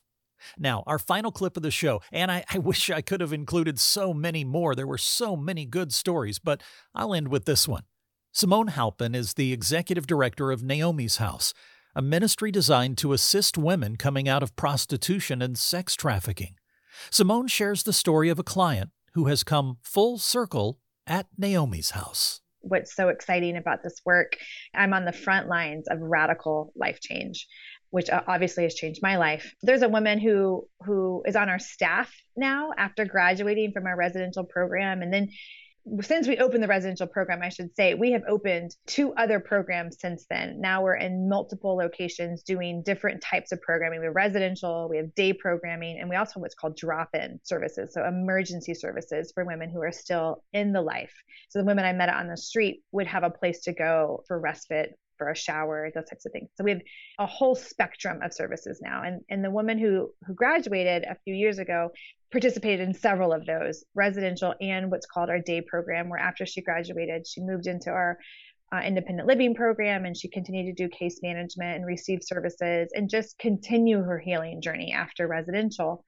Now, 0.58 0.84
our 0.88 1.00
final 1.00 1.32
clip 1.32 1.58
of 1.58 1.64
the 1.64 1.72
show, 1.72 2.02
and 2.12 2.32
I, 2.32 2.44
I, 2.50 2.58
wish 2.58 2.90
I 2.90 3.02
could 3.02 3.22
have 3.22 3.34
included 3.34 3.80
so 3.80 4.14
many 4.14 4.44
more. 4.44 4.76
There 4.76 4.88
were 4.88 4.98
so 4.98 5.36
many 5.36 5.66
good 5.66 5.94
stories, 5.94 6.40
but 6.40 6.62
I'll 6.94 7.14
end 7.14 7.28
with 7.30 7.46
this 7.46 7.68
one. 7.68 7.84
Simone 8.32 8.68
Halpin 8.68 9.16
is 9.16 9.34
the 9.34 9.52
executive 9.52 10.06
director 10.06 10.52
of 10.52 10.64
Naomi's 10.64 11.18
House, 11.18 11.54
a 11.96 12.02
ministry 12.02 12.52
designed 12.52 12.98
to 13.00 13.14
assist 13.14 13.58
women 13.58 13.96
coming 13.96 14.30
out 14.30 14.44
of 14.44 14.56
prostitution 14.56 15.42
and 15.42 15.58
sex 15.58 15.96
trafficking. 15.96 16.56
Simone 17.10 17.48
shares 17.48 17.84
the 17.84 17.94
story 17.94 18.30
of 18.30 18.40
a 18.40 18.44
client 18.44 18.92
who 19.14 19.26
has 19.26 19.44
come 19.44 19.78
full 19.82 20.18
circle 20.18 20.80
at 21.08 21.28
Naomi's 21.38 21.92
house. 21.92 22.42
What's 22.62 22.96
so 22.96 23.08
exciting 23.08 23.58
about 23.58 23.84
this 23.84 24.02
work, 24.06 24.38
I'm 24.76 24.94
on 24.94 25.06
the 25.06 25.14
front 25.14 25.48
lines 25.48 25.88
of 25.90 26.00
radical 26.02 26.74
life 26.76 27.00
change 27.00 27.48
which 27.92 28.10
uh, 28.10 28.22
obviously 28.28 28.64
has 28.64 28.76
changed 28.76 29.02
my 29.02 29.18
life. 29.18 29.54
There's 29.62 29.82
a 29.82 29.90
woman 29.90 30.20
who 30.20 30.68
who 30.82 31.24
is 31.26 31.36
on 31.36 31.50
our 31.50 31.60
staff 31.60 32.14
now 32.36 32.72
after 32.78 33.06
graduating 33.06 33.72
from 33.72 33.86
our 33.86 33.96
residential 33.96 34.44
program 34.44 35.02
and 35.02 35.14
then 35.14 35.30
since 36.02 36.28
we 36.28 36.38
opened 36.38 36.64
the 36.64 36.68
residential 36.68 37.08
program, 37.08 37.42
I 37.42 37.50
should 37.50 37.76
say, 37.76 37.94
we 37.94 38.12
have 38.12 38.24
opened 38.28 38.76
two 38.86 39.14
other 39.14 39.40
programs 39.40 39.98
since 40.00 40.26
then. 40.30 40.60
Now 40.62 40.84
we're 40.84 40.96
in 40.96 41.30
multiple 41.30 41.76
locations 41.76 42.44
doing 42.44 42.84
different 42.84 43.22
types 43.22 43.52
of 43.52 43.62
programming. 43.62 44.00
We 44.00 44.06
have 44.06 44.16
residential, 44.16 44.88
we 44.90 44.98
have 44.98 45.16
day 45.16 45.34
programming, 45.34 46.00
and 46.00 46.10
we 46.10 46.16
also 46.16 46.34
have 46.36 46.42
what's 46.42 46.56
called 46.56 46.78
drop 46.78 47.10
in 47.14 47.40
services. 47.44 47.94
So, 47.94 48.06
emergency 48.06 48.74
services 48.74 49.32
for 49.34 49.46
women 49.46 49.70
who 49.70 49.82
are 49.82 49.92
still 49.92 50.44
in 50.54 50.74
the 50.74 50.82
life. 50.82 51.14
So, 51.50 51.60
the 51.60 51.66
women 51.66 51.86
I 51.86 51.94
met 51.94 52.10
on 52.10 52.28
the 52.28 52.38
street 52.38 52.84
would 52.92 53.08
have 53.08 53.24
a 53.24 53.30
place 53.30 53.62
to 53.62 53.74
go 53.74 54.24
for 54.28 54.40
respite 54.40 54.98
for 55.20 55.30
a 55.30 55.36
shower, 55.36 55.92
those 55.94 56.10
types 56.10 56.26
of 56.26 56.32
things. 56.32 56.50
So 56.56 56.64
we 56.64 56.72
have 56.72 56.82
a 57.20 57.28
whole 57.28 57.54
spectrum 57.54 58.22
of 58.24 58.34
services 58.34 58.80
now. 58.82 59.04
And 59.04 59.22
and 59.30 59.46
the 59.46 59.52
woman 59.52 59.78
who 59.78 60.12
who 60.26 60.34
graduated 60.34 61.04
a 61.04 61.18
few 61.24 61.36
years 61.36 61.60
ago 61.60 61.92
participated 62.32 62.88
in 62.88 62.94
several 62.96 63.32
of 63.32 63.46
those, 63.46 63.84
residential 63.94 64.56
and 64.60 64.90
what's 64.90 65.06
called 65.06 65.30
our 65.30 65.40
day 65.40 65.62
program, 65.62 66.10
where 66.10 66.20
after 66.20 66.46
she 66.46 66.62
graduated, 66.62 67.28
she 67.28 67.42
moved 67.42 67.68
into 67.68 67.92
our 67.92 68.18
uh, 68.74 68.82
independent 68.86 69.28
living 69.28 69.54
program 69.56 70.06
and 70.06 70.16
she 70.16 70.30
continued 70.30 70.76
to 70.76 70.84
do 70.84 70.90
case 70.90 71.20
management 71.22 71.76
and 71.76 71.86
receive 71.86 72.20
services 72.22 72.90
and 72.94 73.10
just 73.10 73.38
continue 73.40 74.02
her 74.02 74.20
healing 74.20 74.62
journey 74.62 74.94
after 74.94 75.28
residential 75.28 76.06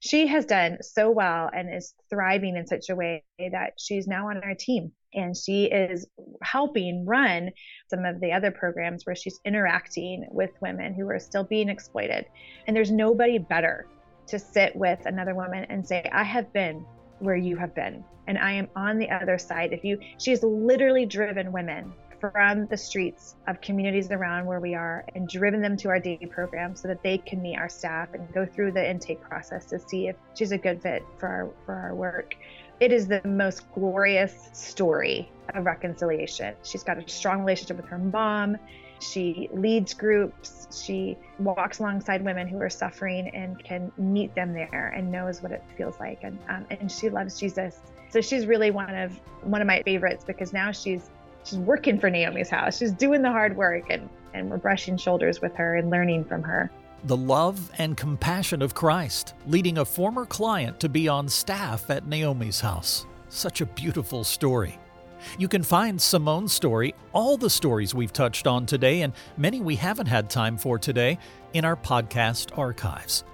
she 0.00 0.26
has 0.26 0.44
done 0.44 0.78
so 0.82 1.10
well 1.10 1.50
and 1.52 1.74
is 1.74 1.94
thriving 2.10 2.56
in 2.56 2.66
such 2.66 2.90
a 2.90 2.96
way 2.96 3.24
that 3.38 3.72
she's 3.78 4.06
now 4.06 4.28
on 4.28 4.42
our 4.42 4.54
team. 4.54 4.92
And 5.14 5.34
she 5.34 5.64
is 5.64 6.06
helping 6.42 7.06
run 7.06 7.50
some 7.88 8.04
of 8.04 8.20
the 8.20 8.32
other 8.32 8.50
programs 8.50 9.06
where 9.06 9.16
she's 9.16 9.40
interacting 9.46 10.26
with 10.30 10.50
women 10.60 10.94
who 10.94 11.08
are 11.08 11.18
still 11.18 11.44
being 11.44 11.70
exploited. 11.70 12.26
And 12.66 12.76
there's 12.76 12.90
nobody 12.90 13.38
better 13.38 13.86
to 14.26 14.38
sit 14.38 14.74
with 14.76 14.98
another 15.06 15.34
woman 15.34 15.64
and 15.68 15.86
say 15.86 16.08
i 16.12 16.22
have 16.22 16.52
been 16.52 16.84
where 17.20 17.36
you 17.36 17.56
have 17.56 17.74
been 17.74 18.04
and 18.26 18.36
i 18.38 18.52
am 18.52 18.68
on 18.76 18.98
the 18.98 19.08
other 19.08 19.38
side. 19.38 19.72
If 19.72 19.84
you 19.84 19.98
she's 20.18 20.42
literally 20.42 21.06
driven 21.06 21.52
women 21.52 21.92
from 22.20 22.66
the 22.66 22.76
streets 22.76 23.36
of 23.46 23.60
communities 23.60 24.10
around 24.10 24.46
where 24.46 24.60
we 24.60 24.74
are 24.74 25.04
and 25.14 25.28
driven 25.28 25.60
them 25.60 25.76
to 25.76 25.88
our 25.88 26.00
daily 26.00 26.26
program 26.26 26.74
so 26.74 26.88
that 26.88 27.02
they 27.02 27.18
can 27.18 27.42
meet 27.42 27.56
our 27.56 27.68
staff 27.68 28.08
and 28.14 28.32
go 28.32 28.46
through 28.46 28.72
the 28.72 28.90
intake 28.90 29.20
process 29.20 29.66
to 29.66 29.78
see 29.78 30.08
if 30.08 30.16
she's 30.34 30.52
a 30.52 30.58
good 30.58 30.82
fit 30.82 31.02
for 31.18 31.28
our, 31.28 31.50
for 31.64 31.74
our 31.74 31.94
work. 31.94 32.36
It 32.80 32.92
is 32.92 33.06
the 33.06 33.22
most 33.24 33.72
glorious 33.74 34.50
story 34.52 35.30
of 35.54 35.64
reconciliation. 35.64 36.54
She's 36.62 36.82
got 36.82 36.98
a 36.98 37.08
strong 37.08 37.40
relationship 37.40 37.78
with 37.78 37.86
her 37.86 37.98
mom. 37.98 38.58
She 39.00 39.48
leads 39.52 39.94
groups. 39.94 40.68
She 40.84 41.16
walks 41.38 41.78
alongside 41.78 42.24
women 42.24 42.48
who 42.48 42.60
are 42.60 42.70
suffering 42.70 43.28
and 43.28 43.62
can 43.62 43.92
meet 43.96 44.34
them 44.34 44.52
there 44.52 44.92
and 44.96 45.10
knows 45.10 45.42
what 45.42 45.52
it 45.52 45.62
feels 45.76 45.98
like. 46.00 46.20
And, 46.22 46.38
um, 46.48 46.66
and 46.70 46.90
she 46.90 47.08
loves 47.08 47.38
Jesus. 47.38 47.78
So 48.10 48.20
she's 48.20 48.46
really 48.46 48.70
one 48.70 48.94
of 48.94 49.18
one 49.42 49.60
of 49.60 49.66
my 49.66 49.82
favorites 49.82 50.24
because 50.24 50.52
now 50.52 50.72
she's 50.72 51.10
she's 51.46 51.58
working 51.58 51.98
for 51.98 52.10
Naomi's 52.10 52.50
house. 52.50 52.78
She's 52.78 52.92
doing 52.92 53.22
the 53.22 53.30
hard 53.30 53.56
work 53.56 53.84
and, 53.90 54.08
and 54.34 54.50
we're 54.50 54.58
brushing 54.58 54.96
shoulders 54.96 55.40
with 55.40 55.54
her 55.54 55.76
and 55.76 55.90
learning 55.90 56.24
from 56.24 56.42
her. 56.42 56.70
The 57.04 57.16
love 57.16 57.70
and 57.78 57.96
compassion 57.96 58.62
of 58.62 58.74
Christ, 58.74 59.34
leading 59.46 59.78
a 59.78 59.84
former 59.84 60.26
client 60.26 60.80
to 60.80 60.88
be 60.88 61.08
on 61.08 61.28
staff 61.28 61.88
at 61.90 62.06
Naomi's 62.06 62.60
house. 62.60 63.06
Such 63.28 63.60
a 63.60 63.66
beautiful 63.66 64.24
story. 64.24 64.78
You 65.38 65.48
can 65.48 65.62
find 65.62 66.00
Simone's 66.00 66.52
story, 66.52 66.94
all 67.12 67.36
the 67.36 67.50
stories 67.50 67.94
we've 67.94 68.12
touched 68.12 68.46
on 68.46 68.66
today, 68.66 69.02
and 69.02 69.12
many 69.36 69.60
we 69.60 69.76
haven't 69.76 70.06
had 70.06 70.28
time 70.28 70.56
for 70.56 70.78
today, 70.78 71.18
in 71.52 71.64
our 71.64 71.76
podcast 71.76 72.56
archives. 72.58 73.24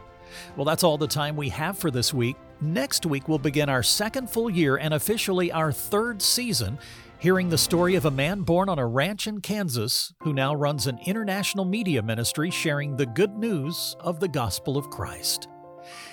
Well, 0.57 0.65
that's 0.65 0.85
all 0.85 0.99
the 0.99 1.09
time 1.09 1.37
we 1.37 1.49
have 1.51 1.77
for 1.77 1.91
this 1.91 2.15
week. 2.15 2.37
Next 2.61 3.05
week, 3.05 3.29
we'll 3.29 3.39
begin 3.39 3.69
our 3.69 3.83
second 3.83 4.31
full 4.31 4.49
year 4.49 4.77
and 4.77 4.95
officially 4.95 5.51
our 5.51 5.73
third 5.73 6.23
season, 6.23 6.79
hearing 7.23 7.49
the 7.49 7.57
story 7.57 7.95
of 7.95 8.05
a 8.05 8.11
man 8.11 8.41
born 8.41 8.69
on 8.69 8.81
a 8.81 8.87
ranch 8.87 9.29
in 9.29 9.41
Kansas 9.41 10.13
who 10.23 10.33
now 10.33 10.53
runs 10.53 10.89
an 10.89 10.99
international 11.07 11.65
media 11.65 12.03
ministry 12.03 12.51
sharing 12.51 12.97
the 12.97 13.07
good 13.07 13.31
news 13.37 13.95
of 14.01 14.19
the 14.19 14.27
gospel 14.27 14.77
of 14.77 14.91
Christ. 14.91 15.47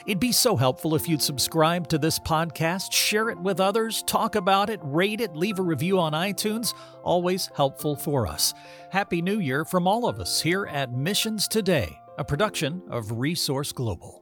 It'd 0.06 0.20
be 0.20 0.32
so 0.32 0.56
helpful 0.56 0.94
if 0.94 1.10
you'd 1.10 1.24
subscribe 1.24 1.88
to 1.88 1.98
this 1.98 2.20
podcast, 2.20 2.92
share 2.92 3.32
it 3.32 3.40
with 3.40 3.60
others, 3.60 4.04
talk 4.04 4.36
about 4.36 4.70
it, 4.70 4.80
rate 4.84 5.20
it, 5.20 5.36
leave 5.36 5.58
a 5.58 5.64
review 5.64 5.98
on 5.98 6.14
iTunes. 6.14 6.76
Always 7.02 7.50
helpful 7.56 7.96
for 7.96 8.28
us. 8.28 8.54
Happy 8.92 9.20
New 9.20 9.40
Year 9.40 9.66
from 9.66 9.88
all 9.88 10.08
of 10.08 10.20
us 10.20 10.40
here 10.40 10.68
at 10.68 10.94
Missions 10.94 11.48
Today, 11.48 12.00
a 12.20 12.24
production 12.24 12.84
of 12.88 13.14
Resource 13.14 13.72
Global. 13.72 14.19